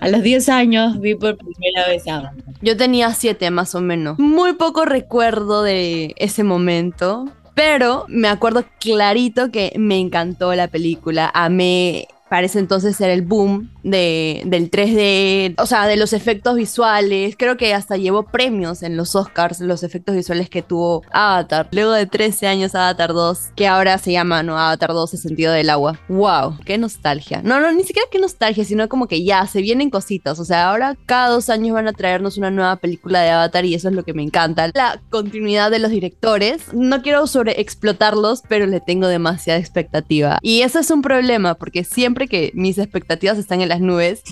a 0.00 0.08
los 0.08 0.22
10 0.22 0.50
años 0.50 1.00
vi 1.00 1.14
por 1.14 1.38
primera 1.38 1.88
vez 1.88 2.06
Avatar. 2.06 2.34
Yo 2.60 2.76
tenía 2.76 3.14
7 3.14 3.50
más 3.50 3.74
o 3.74 3.80
menos. 3.80 4.18
Muy 4.18 4.52
poco 4.52 4.84
recuerdo 4.84 5.62
de 5.62 6.14
ese 6.18 6.44
momento, 6.44 7.24
pero 7.54 8.04
me 8.08 8.28
acuerdo 8.28 8.66
clarito 8.78 9.50
que 9.50 9.72
me 9.78 9.98
encantó 9.98 10.54
la 10.54 10.68
película. 10.68 11.30
Amé 11.32 12.06
parece 12.28 12.58
entonces 12.58 12.96
ser 12.96 13.10
el 13.10 13.22
boom 13.22 13.70
de, 13.90 14.42
del 14.46 14.70
3D, 14.70 15.54
o 15.58 15.66
sea, 15.66 15.86
de 15.86 15.96
los 15.96 16.12
efectos 16.12 16.56
visuales. 16.56 17.34
Creo 17.38 17.56
que 17.56 17.74
hasta 17.74 17.96
llevó 17.96 18.24
premios 18.24 18.82
en 18.82 18.96
los 18.96 19.14
Oscars, 19.14 19.60
los 19.60 19.82
efectos 19.82 20.14
visuales 20.14 20.50
que 20.50 20.62
tuvo 20.62 21.02
Avatar. 21.12 21.68
Luego 21.72 21.92
de 21.92 22.06
13 22.06 22.46
años, 22.46 22.74
Avatar 22.74 23.12
2, 23.12 23.38
que 23.56 23.66
ahora 23.66 23.98
se 23.98 24.12
llama, 24.12 24.42
¿no? 24.42 24.58
Avatar 24.58 24.92
2, 24.92 25.14
el 25.14 25.20
sentido 25.20 25.52
del 25.52 25.70
agua. 25.70 25.98
¡Wow! 26.08 26.58
¡Qué 26.64 26.78
nostalgia! 26.78 27.42
No, 27.42 27.60
no, 27.60 27.72
ni 27.72 27.84
siquiera 27.84 28.08
qué 28.10 28.18
nostalgia, 28.18 28.64
sino 28.64 28.88
como 28.88 29.08
que 29.08 29.24
ya 29.24 29.46
se 29.46 29.60
vienen 29.60 29.90
cositas. 29.90 30.38
O 30.38 30.44
sea, 30.44 30.70
ahora 30.70 30.96
cada 31.06 31.28
dos 31.28 31.48
años 31.48 31.74
van 31.74 31.88
a 31.88 31.92
traernos 31.92 32.38
una 32.38 32.50
nueva 32.50 32.76
película 32.76 33.20
de 33.22 33.30
Avatar 33.30 33.64
y 33.64 33.74
eso 33.74 33.88
es 33.88 33.94
lo 33.94 34.04
que 34.04 34.14
me 34.14 34.22
encanta. 34.22 34.70
La 34.74 35.00
continuidad 35.10 35.70
de 35.70 35.78
los 35.78 35.90
directores. 35.90 36.72
No 36.72 37.02
quiero 37.02 37.26
sobreexplotarlos, 37.26 38.42
pero 38.48 38.66
le 38.66 38.80
tengo 38.80 39.06
demasiada 39.06 39.58
expectativa. 39.58 40.38
Y 40.42 40.62
eso 40.62 40.78
es 40.78 40.90
un 40.90 41.02
problema, 41.02 41.54
porque 41.54 41.84
siempre 41.84 42.28
que 42.28 42.50
mis 42.54 42.78
expectativas 42.78 43.38
están 43.38 43.60
en 43.60 43.68
las 43.68 43.77
nubes, 43.80 44.22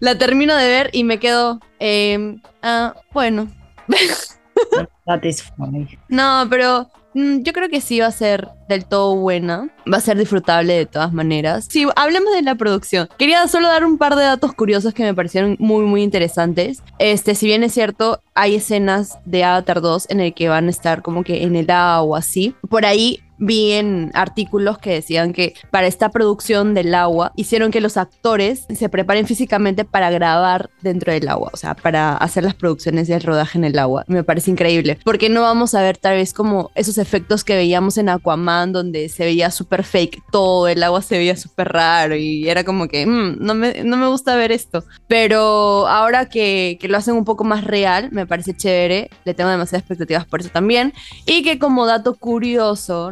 la 0.00 0.16
termino 0.16 0.54
de 0.56 0.68
ver 0.68 0.90
y 0.92 1.04
me 1.04 1.18
quedo, 1.18 1.60
eh, 1.80 2.36
ah, 2.62 2.94
bueno. 3.12 3.48
No, 6.08 6.46
pero 6.48 6.88
mm, 7.14 7.42
yo 7.42 7.52
creo 7.52 7.68
que 7.68 7.80
sí 7.80 8.00
va 8.00 8.06
a 8.06 8.12
ser 8.12 8.48
del 8.68 8.86
todo 8.86 9.16
buena. 9.16 9.68
Va 9.90 9.98
a 9.98 10.00
ser 10.00 10.16
disfrutable 10.16 10.74
de 10.74 10.86
todas 10.86 11.12
maneras. 11.12 11.66
Sí, 11.70 11.86
hablemos 11.96 12.32
de 12.34 12.42
la 12.42 12.54
producción. 12.54 13.08
Quería 13.18 13.46
solo 13.48 13.68
dar 13.68 13.84
un 13.84 13.98
par 13.98 14.16
de 14.16 14.24
datos 14.24 14.54
curiosos 14.54 14.94
que 14.94 15.02
me 15.02 15.14
parecieron 15.14 15.56
muy, 15.58 15.84
muy 15.84 16.02
interesantes. 16.02 16.82
Este, 16.98 17.34
si 17.34 17.46
bien 17.46 17.62
es 17.62 17.72
cierto, 17.72 18.20
hay 18.34 18.56
escenas 18.56 19.18
de 19.24 19.44
Avatar 19.44 19.80
2 19.80 20.06
en 20.10 20.20
el 20.20 20.34
que 20.34 20.48
van 20.48 20.66
a 20.66 20.70
estar 20.70 21.02
como 21.02 21.24
que 21.24 21.42
en 21.42 21.56
el 21.56 21.70
agua 21.70 22.20
así. 22.20 22.54
Por 22.68 22.86
ahí 22.86 23.20
vi 23.44 23.72
en 23.72 24.10
artículos 24.14 24.78
que 24.78 24.90
decían 24.90 25.32
que 25.32 25.54
para 25.70 25.86
esta 25.86 26.10
producción 26.10 26.74
del 26.74 26.94
agua 26.94 27.32
hicieron 27.36 27.70
que 27.70 27.80
los 27.80 27.96
actores 27.96 28.66
se 28.74 28.88
preparen 28.88 29.26
físicamente 29.26 29.84
para 29.84 30.10
grabar 30.10 30.70
dentro 30.82 31.12
del 31.12 31.28
agua, 31.28 31.50
o 31.52 31.56
sea, 31.56 31.74
para 31.74 32.16
hacer 32.16 32.44
las 32.44 32.54
producciones 32.54 33.08
del 33.08 33.22
rodaje 33.22 33.58
en 33.58 33.64
el 33.64 33.78
agua. 33.78 34.04
Me 34.06 34.24
parece 34.24 34.50
increíble, 34.50 34.98
porque 35.04 35.28
no 35.28 35.42
vamos 35.42 35.74
a 35.74 35.82
ver 35.82 35.96
tal 35.96 36.16
vez 36.16 36.32
como 36.32 36.70
esos 36.74 36.98
efectos 36.98 37.44
que 37.44 37.54
veíamos 37.56 37.98
en 37.98 38.08
Aquaman, 38.08 38.72
donde 38.72 39.08
se 39.08 39.24
veía 39.24 39.50
súper 39.50 39.84
fake 39.84 40.22
todo, 40.30 40.68
el 40.68 40.82
agua 40.82 41.02
se 41.02 41.18
veía 41.18 41.36
súper 41.36 41.68
raro 41.68 42.16
y 42.16 42.48
era 42.48 42.64
como 42.64 42.88
que 42.88 43.06
"Mm, 43.06 43.36
no, 43.40 43.54
me, 43.54 43.84
no 43.84 43.96
me 43.96 44.06
gusta 44.08 44.36
ver 44.36 44.52
esto. 44.52 44.84
Pero 45.08 45.86
ahora 45.86 46.28
que, 46.28 46.78
que 46.80 46.88
lo 46.88 46.96
hacen 46.98 47.14
un 47.14 47.24
poco 47.24 47.44
más 47.44 47.64
real, 47.64 48.08
me 48.12 48.26
parece 48.26 48.54
chévere, 48.56 49.10
le 49.24 49.34
tengo 49.34 49.50
demasiadas 49.50 49.82
expectativas 49.82 50.24
por 50.26 50.40
eso 50.40 50.50
también. 50.50 50.92
Y 51.26 51.42
que 51.42 51.58
como 51.58 51.86
dato 51.86 52.14
curioso, 52.14 53.10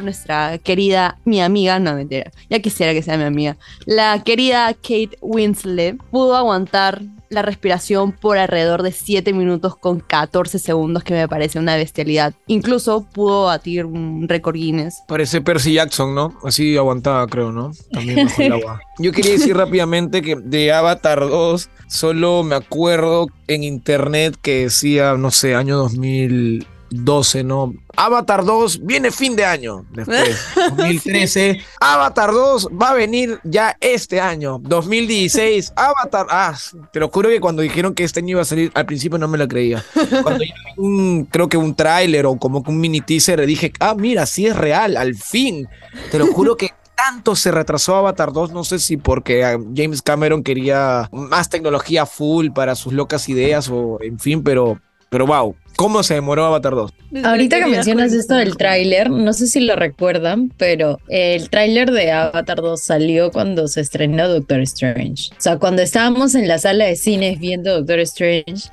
querida, 0.63 1.17
mi 1.25 1.41
amiga, 1.41 1.79
no 1.79 1.93
mentira, 1.95 2.31
ya 2.49 2.59
quisiera 2.59 2.93
que 2.93 3.01
sea 3.01 3.17
mi 3.17 3.23
amiga, 3.23 3.57
la 3.85 4.23
querida 4.23 4.73
Kate 4.73 5.17
Winslet 5.21 5.97
pudo 6.11 6.35
aguantar 6.35 7.01
la 7.33 7.41
respiración 7.41 8.11
por 8.11 8.37
alrededor 8.37 8.83
de 8.83 8.91
7 8.91 9.33
minutos 9.33 9.75
con 9.75 9.99
14 9.99 10.59
segundos, 10.59 11.03
que 11.03 11.13
me 11.13 11.27
parece 11.27 11.59
una 11.59 11.75
bestialidad. 11.75 12.33
Incluso 12.47 13.05
pudo 13.11 13.45
batir 13.45 13.85
un 13.85 14.27
récord 14.29 14.55
Guinness. 14.55 15.03
Parece 15.07 15.41
Percy 15.41 15.73
Jackson, 15.73 16.15
¿no? 16.15 16.37
Así 16.43 16.77
aguantaba, 16.77 17.25
creo, 17.27 17.51
¿no? 17.51 17.71
También 17.91 18.27
bajo 18.27 18.41
el 18.41 18.53
agua. 18.53 18.81
Yo 18.99 19.11
quería 19.11 19.31
decir 19.31 19.57
rápidamente 19.57 20.21
que 20.21 20.35
de 20.35 20.71
Avatar 20.71 21.21
2 21.21 21.69
solo 21.87 22.43
me 22.43 22.55
acuerdo 22.55 23.27
en 23.47 23.63
internet 23.63 24.35
que 24.41 24.63
decía, 24.63 25.15
no 25.17 25.31
sé, 25.31 25.55
año 25.55 25.77
2012, 26.93 27.43
¿no? 27.43 27.73
Avatar 27.95 28.45
2 28.45 28.85
viene 28.85 29.11
fin 29.11 29.35
de 29.35 29.45
año. 29.45 29.85
Después, 29.91 30.37
2013. 30.77 31.61
Avatar 31.79 32.31
2 32.31 32.69
va 32.81 32.91
a 32.91 32.93
venir 32.93 33.39
ya 33.43 33.77
este 33.79 34.21
año. 34.21 34.59
2016. 34.59 35.73
Avatar. 35.75 36.27
Ah, 36.29 36.55
te 36.91 36.99
lo 36.99 37.09
juro 37.09 37.29
que 37.29 37.39
cuando 37.39 37.61
dijeron 37.61 37.93
que 37.93 38.03
este 38.03 38.19
año 38.19 38.31
iba 38.31 38.41
a 38.41 38.45
salir, 38.45 38.71
al 38.73 38.85
principio 38.85 39.17
no 39.17 39.27
me 39.27 39.37
la 39.37 39.47
creía. 39.47 39.83
Cuando 40.21 40.43
ya 40.43 40.53
vi 40.53 40.73
un, 40.77 41.25
creo 41.25 41.49
que 41.49 41.57
un 41.57 41.75
tráiler 41.75 42.25
o 42.25 42.37
como 42.37 42.63
que 42.63 42.71
un 42.71 42.79
mini 42.79 43.01
teaser, 43.01 43.45
dije, 43.45 43.73
ah, 43.79 43.95
mira, 43.97 44.25
sí 44.25 44.47
es 44.47 44.55
real, 44.55 44.97
al 44.97 45.15
fin. 45.15 45.67
Te 46.11 46.19
lo 46.19 46.27
juro 46.27 46.55
que 46.55 46.71
tanto 46.95 47.35
se 47.35 47.51
retrasó 47.51 47.95
Avatar 47.95 48.31
2, 48.31 48.51
no 48.51 48.63
sé 48.63 48.79
si 48.79 48.97
porque 48.97 49.43
ah, 49.43 49.57
James 49.75 50.01
Cameron 50.01 50.43
quería 50.43 51.09
más 51.11 51.49
tecnología 51.49 52.05
full 52.05 52.49
para 52.51 52.75
sus 52.75 52.93
locas 52.93 53.27
ideas 53.29 53.69
o 53.69 53.97
en 54.01 54.19
fin, 54.19 54.43
pero, 54.43 54.79
pero 55.09 55.25
wow, 55.25 55.55
¿cómo 55.75 56.03
se 56.03 56.15
demoró 56.15 56.45
Avatar 56.45 56.73
2? 56.75 56.91
Ahorita 57.23 57.59
que 57.59 57.67
mencionas 57.67 58.11
esto 58.13 58.35
del 58.35 58.57
tráiler, 58.57 59.09
no 59.11 59.33
sé 59.33 59.45
si 59.47 59.59
lo 59.59 59.75
recuerdan, 59.75 60.51
pero 60.57 60.99
el 61.09 61.49
tráiler 61.49 61.91
de 61.91 62.11
Avatar 62.11 62.57
2 62.61 62.81
salió 62.81 63.31
cuando 63.31 63.67
se 63.67 63.81
estrenó 63.81 64.27
Doctor 64.27 64.61
Strange. 64.61 65.29
O 65.37 65.41
sea, 65.41 65.57
cuando 65.59 65.81
estábamos 65.83 66.33
en 66.35 66.47
la 66.47 66.57
sala 66.57 66.85
de 66.85 66.95
cines 66.95 67.39
viendo 67.39 67.75
Doctor 67.77 67.99
Strange, 67.99 68.69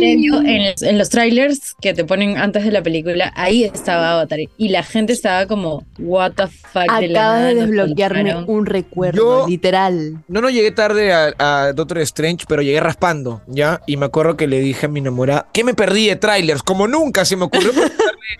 en, 0.00 0.74
en 0.80 0.98
los 0.98 1.08
trailers 1.10 1.74
que 1.80 1.94
te 1.94 2.04
ponen 2.04 2.36
antes 2.36 2.64
de 2.64 2.72
la 2.72 2.82
película, 2.82 3.32
ahí 3.36 3.64
estaba 3.64 4.12
Avatar 4.12 4.38
y 4.56 4.68
la 4.68 4.82
gente 4.82 5.12
estaba 5.12 5.46
como, 5.46 5.84
what 5.98 6.32
the 6.32 6.46
fuck. 6.46 6.82
de 7.00 7.08
la 7.08 7.20
Acaba 7.20 7.34
nada 7.38 7.46
de 7.48 7.54
nos 7.54 7.66
desbloquearme 7.66 8.30
soltaron". 8.32 8.56
un 8.56 8.66
recuerdo, 8.66 9.42
Yo- 9.42 9.48
literal. 9.48 10.22
No, 10.28 10.40
no 10.40 10.50
llegué 10.50 10.70
tarde 10.70 11.12
a, 11.12 11.32
a 11.38 11.72
Doctor 11.72 11.98
Strange, 12.00 12.44
pero 12.48 12.62
llegué 12.62 12.80
raspando, 12.80 13.42
¿ya? 13.46 13.80
Y 13.86 13.96
me 13.96 14.06
acuerdo 14.06 14.36
que 14.36 14.46
le 14.46 14.60
dije 14.60 14.86
a 14.86 14.88
mi 14.88 15.00
enamorada, 15.00 15.46
¿qué 15.52 15.64
me 15.64 15.74
perdí 15.74 16.06
de 16.08 16.16
trailers? 16.26 16.62
Como 16.62 16.86
nunca 16.88 17.24
se 17.24 17.36
me 17.36 17.44
ocurrió. 17.44 17.72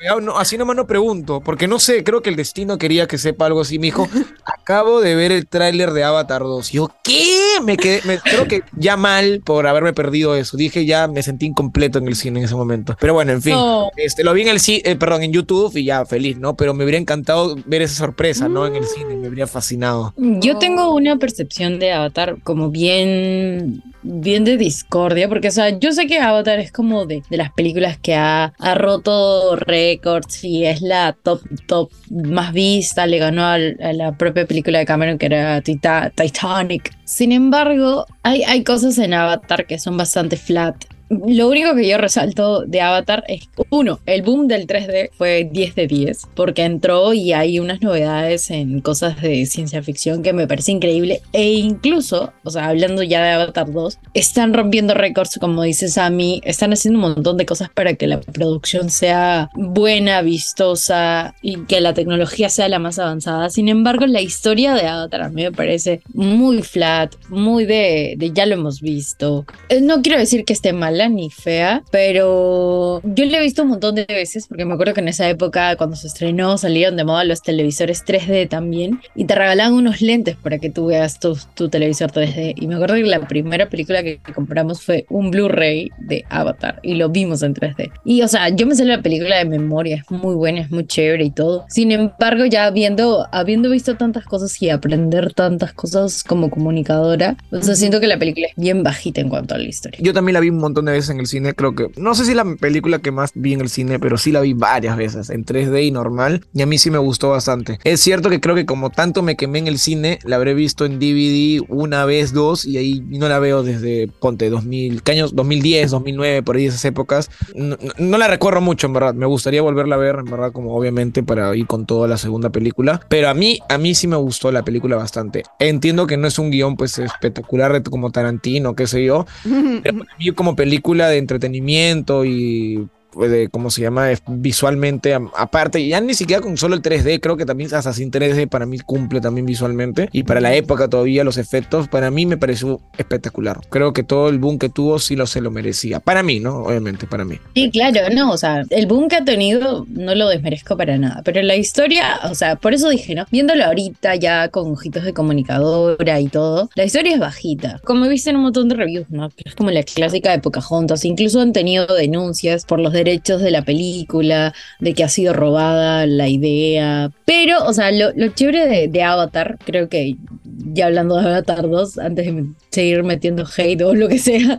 preguntarle, 0.01 0.37
así 0.37 0.59
nomás 0.59 0.77
no 0.77 0.87
pregunto, 0.87 1.41
porque 1.41 1.69
no 1.69 1.79
sé, 1.79 2.05
creo 2.05 2.21
que 2.23 2.31
el 2.31 2.37
destino 2.37 2.77
quería 2.79 3.07
que 3.07 3.19
sepa 3.19 3.47
algo 3.47 3.61
así. 3.61 3.79
Me 3.79 3.87
dijo, 3.87 4.09
acabo 4.45 5.01
de 5.01 5.15
ver 5.15 5.33
el 5.33 5.47
tráiler 5.47 5.93
de 5.93 6.05
Avatar 6.05 6.43
2. 6.43 6.71
Y 6.73 6.77
yo, 6.77 6.91
¿qué? 7.03 7.41
Me 7.63 7.77
quedé, 7.77 8.01
me- 8.05 8.19
creo 8.19 8.47
que 8.47 8.63
ya 8.77 8.97
mal 8.97 9.41
por 9.45 9.67
haberme 9.67 9.93
perdido 9.93 10.37
eso. 10.37 10.57
Dije, 10.57 10.85
ya 10.85 11.07
me 11.09 11.23
sentí 11.23 11.47
incompleto 11.47 11.99
en 11.99 12.09
el 12.09 12.17
cine 12.17 12.41
en 12.41 12.45
ese 12.47 12.55
momento. 12.55 12.97
Pero 13.01 13.15
bueno, 13.15 13.33
en 13.33 13.43
fin. 13.43 13.53
No. 13.55 13.91
Este, 13.97 14.25
lo 14.25 14.33
vi 14.35 14.43
en 14.43 14.49
el 14.49 14.61
eh, 14.67 14.97
perdón, 14.97 15.23
en 15.23 15.33
YouTube 15.33 15.77
y 15.77 15.85
ya 15.85 16.05
feliz, 16.05 16.37
¿no? 16.39 16.57
Pero 16.57 16.75
me 16.75 16.85
hubiera 16.85 16.99
encantado 16.99 17.57
ver 17.67 17.83
esa 17.83 17.95
sorpresa, 17.95 18.49
¿no? 18.49 18.67
En 18.67 18.75
el 18.77 18.85
cine, 18.87 19.17
me 19.17 19.29
habría 19.29 19.47
fascinado. 19.47 20.13
Yo 20.17 20.59
tengo 20.59 20.93
una 20.95 21.17
percepción 21.17 21.79
de 21.79 21.93
Avatar 21.93 22.37
como 22.43 22.71
bien, 22.71 23.83
bien 24.03 24.45
de 24.45 24.57
discordia, 24.57 25.29
porque, 25.29 25.49
o 25.49 25.53
sea, 25.53 25.79
yo 25.79 25.93
sé 25.93 26.07
que 26.07 26.19
Avatar 26.19 26.59
es 26.59 26.73
como 26.73 27.07
de, 27.07 27.23
de 27.31 27.37
las 27.37 27.53
películas 27.53 27.76
que 28.03 28.15
ha, 28.15 28.53
ha 28.59 28.75
roto 28.75 29.57
récords 29.57 30.45
y 30.45 30.65
es 30.65 30.81
la 30.83 31.13
top, 31.23 31.41
top 31.67 31.91
más 32.11 32.53
vista, 32.53 33.07
le 33.07 33.19
ganó 33.19 33.45
a, 33.45 33.59
la 33.59 34.17
propia 34.17 34.47
película 34.47 34.79
de 34.79 34.87
Cameron 34.87 35.19
que 35.19 35.27
era 35.27 35.61
Tita- 35.63 36.11
Titanic. 36.15 36.93
Sin 37.05 37.33
embargo, 37.33 38.07
hay, 38.23 38.43
hay 38.45 38.65
cosas 38.65 38.99
en 38.99 39.15
Avatar 39.15 39.67
que 39.67 39.79
son 39.79 39.97
bastante 39.97 40.37
flat. 40.37 40.77
Lo 41.09 41.49
único 41.49 41.75
que 41.75 41.89
yo 41.89 41.99
resalto 41.99 42.63
de 42.63 42.81
Avatar 42.81 43.25
es, 43.29 43.49
uno, 43.71 44.01
el 44.07 44.23
boom 44.23 44.49
del 44.49 44.67
3D 44.67 45.11
fue 45.17 45.49
10 45.51 45.75
de 45.77 45.87
10, 45.87 46.23
porque 46.35 46.65
entró 46.65 47.13
y 47.15 47.33
hay 47.33 47.61
unas 47.61 47.81
novedades 47.81 48.51
en 48.51 48.81
cosas 48.81 49.21
de 49.23 49.47
ciencia 49.47 49.83
ficción 49.83 50.23
que 50.23 50.33
me 50.33 50.49
parece 50.49 50.73
increíble, 50.73 51.23
e 51.33 51.53
incluso, 51.53 52.33
o 52.43 52.51
sea, 52.51 52.69
hablando 52.69 53.03
ya 53.03 53.23
de 53.23 53.31
Avatar 53.31 53.71
2, 53.73 53.99
están 54.15 54.53
rompiendo 54.53 54.95
récords, 54.95 55.39
como 55.41 55.63
dice 55.63 55.89
Sammy, 55.89 56.41
están 56.45 56.73
haciendo 56.73 56.99
un 56.99 57.15
montón 57.15 57.37
de 57.37 57.47
cosas 57.47 57.71
para 57.71 57.95
que 57.95 58.07
la 58.07 58.21
producción 58.21 58.91
sea 58.91 59.49
buena, 59.55 60.23
vistosa 60.23 61.35
y 61.41 61.59
que 61.67 61.81
la 61.81 61.95
tecnología 61.95 62.49
sea 62.49 62.69
la 62.69 62.79
más 62.79 62.99
avanzada. 62.99 63.51
Sin 63.51 63.69
embargo, 63.69 64.07
la 64.07 64.21
historia 64.21 64.75
de 64.75 64.87
Avatar 64.87 65.23
a 65.23 65.29
mí 65.29 65.45
me 65.45 65.53
parece 65.53 66.01
muy 66.15 66.63
flat, 66.63 67.15
muy 67.29 67.65
de, 67.65 68.17
ya 68.35 68.47
lo 68.47 68.55
hemos 68.55 68.81
visto. 68.81 69.47
Eh, 69.69 69.81
No 69.81 70.03
quiero 70.03 70.19
decir 70.19 70.45
que 70.45 70.53
esté 70.53 70.73
mala 70.97 71.09
ni 71.09 71.31
fea, 71.31 71.83
pero 71.91 73.01
yo 73.05 73.25
la 73.27 73.39
he 73.39 73.43
visto 73.43 73.63
un 73.63 73.69
montón 73.69 73.95
de 73.97 74.07
veces 74.09 74.47
porque 74.47 74.65
me 74.65 74.75
acuerdo 74.75 74.95
que 74.95 75.01
en 75.01 75.09
esa 75.09 75.29
época 75.29 75.77
cuando 75.77 75.97
se 75.97 76.07
estrenó 76.07 76.57
salieron 76.57 76.97
de 76.97 77.05
moda 77.05 77.25
los 77.25 77.43
televisores 77.43 78.05
3D 78.05 78.49
también 78.49 79.01
y 79.15 79.27
te 79.27 79.35
regalaban 79.35 79.75
unos 79.75 80.01
lentes 80.01 80.37
para 80.37 80.59
que 80.59 80.71
tú 80.71 80.87
veas 80.87 81.21
tu, 81.21 81.37
tu 81.55 81.69
televisor 81.69 82.11
3D. 82.11 82.55
Y 82.57 82.67
me 82.67 82.77
acuerdo 82.77 82.95
que 82.95 83.03
la 83.03 83.27
primera 83.29 83.69
película 83.69 84.03
que 84.03 84.19
compramos 84.35 84.83
fue 84.83 85.05
un 85.11 85.31
Blu-ray 85.31 85.91
de 85.99 86.25
Avatar 86.31 86.81
y 86.83 86.95
lo 86.95 87.11
vimos 87.11 87.43
en 87.43 87.55
3D. 87.55 87.91
Y 88.05 88.23
o 88.23 88.29
sea, 88.29 88.49
yo 88.49 88.67
me 88.67 88.75
sé 88.75 88.85
la 88.85 89.03
película 89.03 89.37
de 89.37 89.45
memoria, 89.45 89.97
es 89.97 90.11
muy 90.11 90.35
buena, 90.35 90.61
es 90.61 90.71
muy 90.71 90.87
chévere 90.87 91.25
y 91.25 91.31
todo. 91.31 91.67
Sin 91.69 91.93
embargo, 91.93 92.47
ya 92.47 92.65
habiendo, 92.65 93.27
habiendo 93.33 93.71
visto 93.71 93.97
tantas 93.97 94.25
cosas 94.25 94.61
y 94.63 94.71
aprender 94.71 95.35
tantas 95.35 95.75
cosas 95.75 96.25
como 96.25 96.49
comunicadora, 96.49 97.37
o 97.51 97.61
sea, 97.61 97.75
siento 97.75 98.01
que 98.01 98.07
la 98.07 98.19
película 98.19 98.47
es 98.47 98.55
bien 98.57 98.83
bajita 98.83 99.21
en 99.21 99.29
cuanto 99.29 99.55
a 99.55 99.59
la 99.59 99.69
historia. 99.69 99.99
Yo 100.03 100.13
también 100.13 100.35
la 100.35 100.41
vi 100.41 100.51
un 100.51 100.59
montón 100.59 100.86
de 100.93 100.99
veces 100.99 101.11
en 101.11 101.21
el 101.21 101.27
cine, 101.27 101.55
creo 101.55 101.75
que, 101.75 101.89
no 101.97 102.15
sé 102.15 102.25
si 102.25 102.35
la 102.35 102.45
película 102.57 102.99
que 103.01 103.11
más 103.11 103.31
vi 103.35 103.53
en 103.55 103.61
el 103.61 103.69
cine, 103.69 103.99
pero 103.99 104.17
sí 104.19 104.33
la 104.33 104.41
vi 104.41 104.55
varias 104.55 104.97
veces, 104.97 105.31
en 105.31 105.45
3D 105.45 105.85
y 105.87 105.91
normal, 105.91 106.45
y 106.55 106.63
a 106.63 106.67
mí 106.67 106.79
sí 106.79 106.91
me 106.91 106.99
gustó 106.99 107.31
bastante. 107.31 107.79
Es 107.85 108.01
cierto 108.01 108.31
que 108.31 108.41
creo 108.41 108.55
que 108.55 108.67
como 108.67 108.91
tanto 108.91 109.23
me 109.23 109.37
quemé 109.37 109.59
en 109.59 109.67
el 109.67 109.79
cine, 109.79 110.19
la 110.25 110.37
habré 110.37 110.55
visto 110.55 110.85
en 110.85 110.99
DVD 110.99 111.65
una 111.69 112.05
vez, 112.05 112.33
dos, 112.33 112.65
y 112.65 112.77
ahí 112.79 113.03
no 113.09 113.29
la 113.29 113.39
veo 113.39 113.63
desde, 113.63 114.09
ponte, 114.21 114.49
2000, 114.51 115.03
¿qué 115.03 115.13
años? 115.13 115.35
2010, 115.35 115.91
2009, 115.91 116.43
por 116.43 116.57
ahí 116.57 116.67
esas 116.67 116.85
épocas. 116.85 117.31
No, 117.55 117.77
no- 117.99 118.17
la 118.19 118.29
recuerdo 118.29 118.61
mucho, 118.61 118.87
en 118.87 118.93
verdad, 118.95 119.15
me 119.15 119.27
gustaría 119.27 119.61
volverla 119.63 119.97
a 119.97 119.99
ver, 119.99 120.17
en 120.21 120.25
verdad, 120.25 120.53
como 120.53 120.75
obviamente 120.77 121.23
para 121.23 121.55
ir 121.55 121.67
con 121.67 121.85
toda 121.87 122.09
la 122.09 122.17
segunda 122.17 122.51
película, 122.51 123.01
pero 123.09 123.29
a 123.29 123.35
mí, 123.35 123.59
a 123.69 123.77
mí 123.79 123.95
sí 123.95 124.07
me 124.09 124.17
gustó 124.17 124.51
la 124.53 124.63
película 124.65 124.97
bastante. 124.97 125.43
Entiendo 125.59 126.07
que 126.07 126.17
no 126.17 126.27
es 126.29 126.39
un 126.39 126.51
guion, 126.51 126.77
pues, 126.77 126.99
espectacular 126.99 127.73
de- 127.73 127.83
como 127.83 128.11
Tarantino, 128.11 128.75
qué 128.75 128.87
sé 128.87 129.05
yo, 129.05 129.27
pero 129.83 129.99
para 129.99 130.17
mí 130.19 130.31
como 130.33 130.55
película 130.57 130.76
de 131.09 131.19
entretenimiento 131.19 132.25
y 132.25 132.89
de, 133.19 133.49
¿cómo 133.49 133.71
se 133.71 133.83
llama? 133.83 134.09
Visualmente, 134.27 135.15
aparte, 135.15 135.87
ya 135.87 136.01
ni 136.01 136.15
siquiera 136.15 136.43
con 136.43 136.57
solo 136.57 136.75
el 136.75 136.83
3D, 136.83 137.21
creo 137.21 137.37
que 137.37 137.47
también 137.47 137.73
hasta 137.75 137.93
sin 137.93 138.11
3D 138.11 138.49
para 138.49 138.67
mí 138.67 138.79
cumple 138.79 139.21
también 139.21 139.47
visualmente. 139.47 140.09
Y 140.13 140.25
para 140.25 140.41
la 140.41 140.55
época 140.55 140.89
todavía 140.89 141.25
los 141.25 141.39
efectos, 141.39 141.89
para 141.89 142.11
mí 142.11 142.27
me 142.27 142.37
pareció 142.37 142.81
espectacular. 142.99 143.61
Creo 143.71 143.93
que 143.93 144.03
todo 144.03 144.29
el 144.29 144.39
boom 144.39 144.59
que 144.59 144.69
tuvo 144.69 144.99
sí 144.99 145.17
lo 145.17 145.27
se 145.27 145.41
lo 145.41 145.51
merecía. 145.51 146.01
Para 146.01 146.23
mí, 146.23 146.41
¿no? 146.41 146.65
Obviamente, 146.65 147.07
para 147.07 147.25
mí. 147.25 147.39
Sí, 147.55 147.71
claro, 147.71 148.01
no, 148.15 148.33
o 148.33 148.37
sea, 148.37 148.65
el 148.71 148.87
boom 148.87 149.09
que 149.09 149.17
ha 149.17 149.25
tenido 149.25 149.87
no 149.89 150.15
lo 150.15 150.29
desmerezco 150.29 150.77
para 150.77 150.99
nada, 150.99 151.23
pero 151.25 151.43
la 151.43 151.57
historia, 151.57 152.21
o 152.31 152.35
sea, 152.35 152.57
por 152.57 152.75
eso 152.75 152.89
dije, 152.89 153.15
¿no? 153.15 153.27
Viéndolo 153.31 153.65
ahorita 153.65 154.15
ya 154.17 154.49
con 154.49 154.73
ojitos 154.73 155.05
de 155.05 155.13
comunicadora 155.13 156.21
y 156.21 156.29
todo, 156.29 156.71
la 156.75 156.85
historia 156.85 157.15
es 157.15 157.21
bajita. 157.21 157.81
Como 157.85 158.09
viste 158.09 158.31
en 158.31 158.37
un 158.37 158.43
montón 158.43 158.69
de 158.69 158.77
reviews, 158.77 159.09
¿no? 159.11 159.31
Es 159.45 159.55
como 159.55 159.71
la 159.71 159.83
clásica 159.83 160.31
de 160.33 160.39
Pocahontas, 160.39 161.05
incluso 161.05 161.41
han 161.41 161.53
tenido 161.53 161.87
denuncias 161.87 162.65
por 162.65 162.81
los 162.81 162.93
derechos 162.93 163.06
de 163.07 163.51
la 163.51 163.63
película, 163.63 164.53
de 164.81 164.95
que 164.95 165.05
ha 165.05 165.09
sido 165.09 165.33
robada 165.33 166.07
la 166.07 166.29
idea, 166.29 167.11
pero, 167.25 167.65
o 167.65 167.73
sea, 167.73 167.91
lo, 167.93 168.13
chévere 168.29 168.67
de, 168.67 168.89
de 168.89 169.03
Avatar, 169.03 169.59
creo 169.65 169.89
que 169.89 170.17
ya 170.45 170.87
hablando 170.87 171.17
de 171.17 171.27
Avatar 171.27 171.69
2, 171.69 171.99
antes 171.99 172.27
de 172.27 172.45
seguir 172.71 173.03
metiendo 173.03 173.45
hate 173.57 173.83
o 173.83 173.95
lo 173.95 174.09
que 174.09 174.19
sea, 174.19 174.59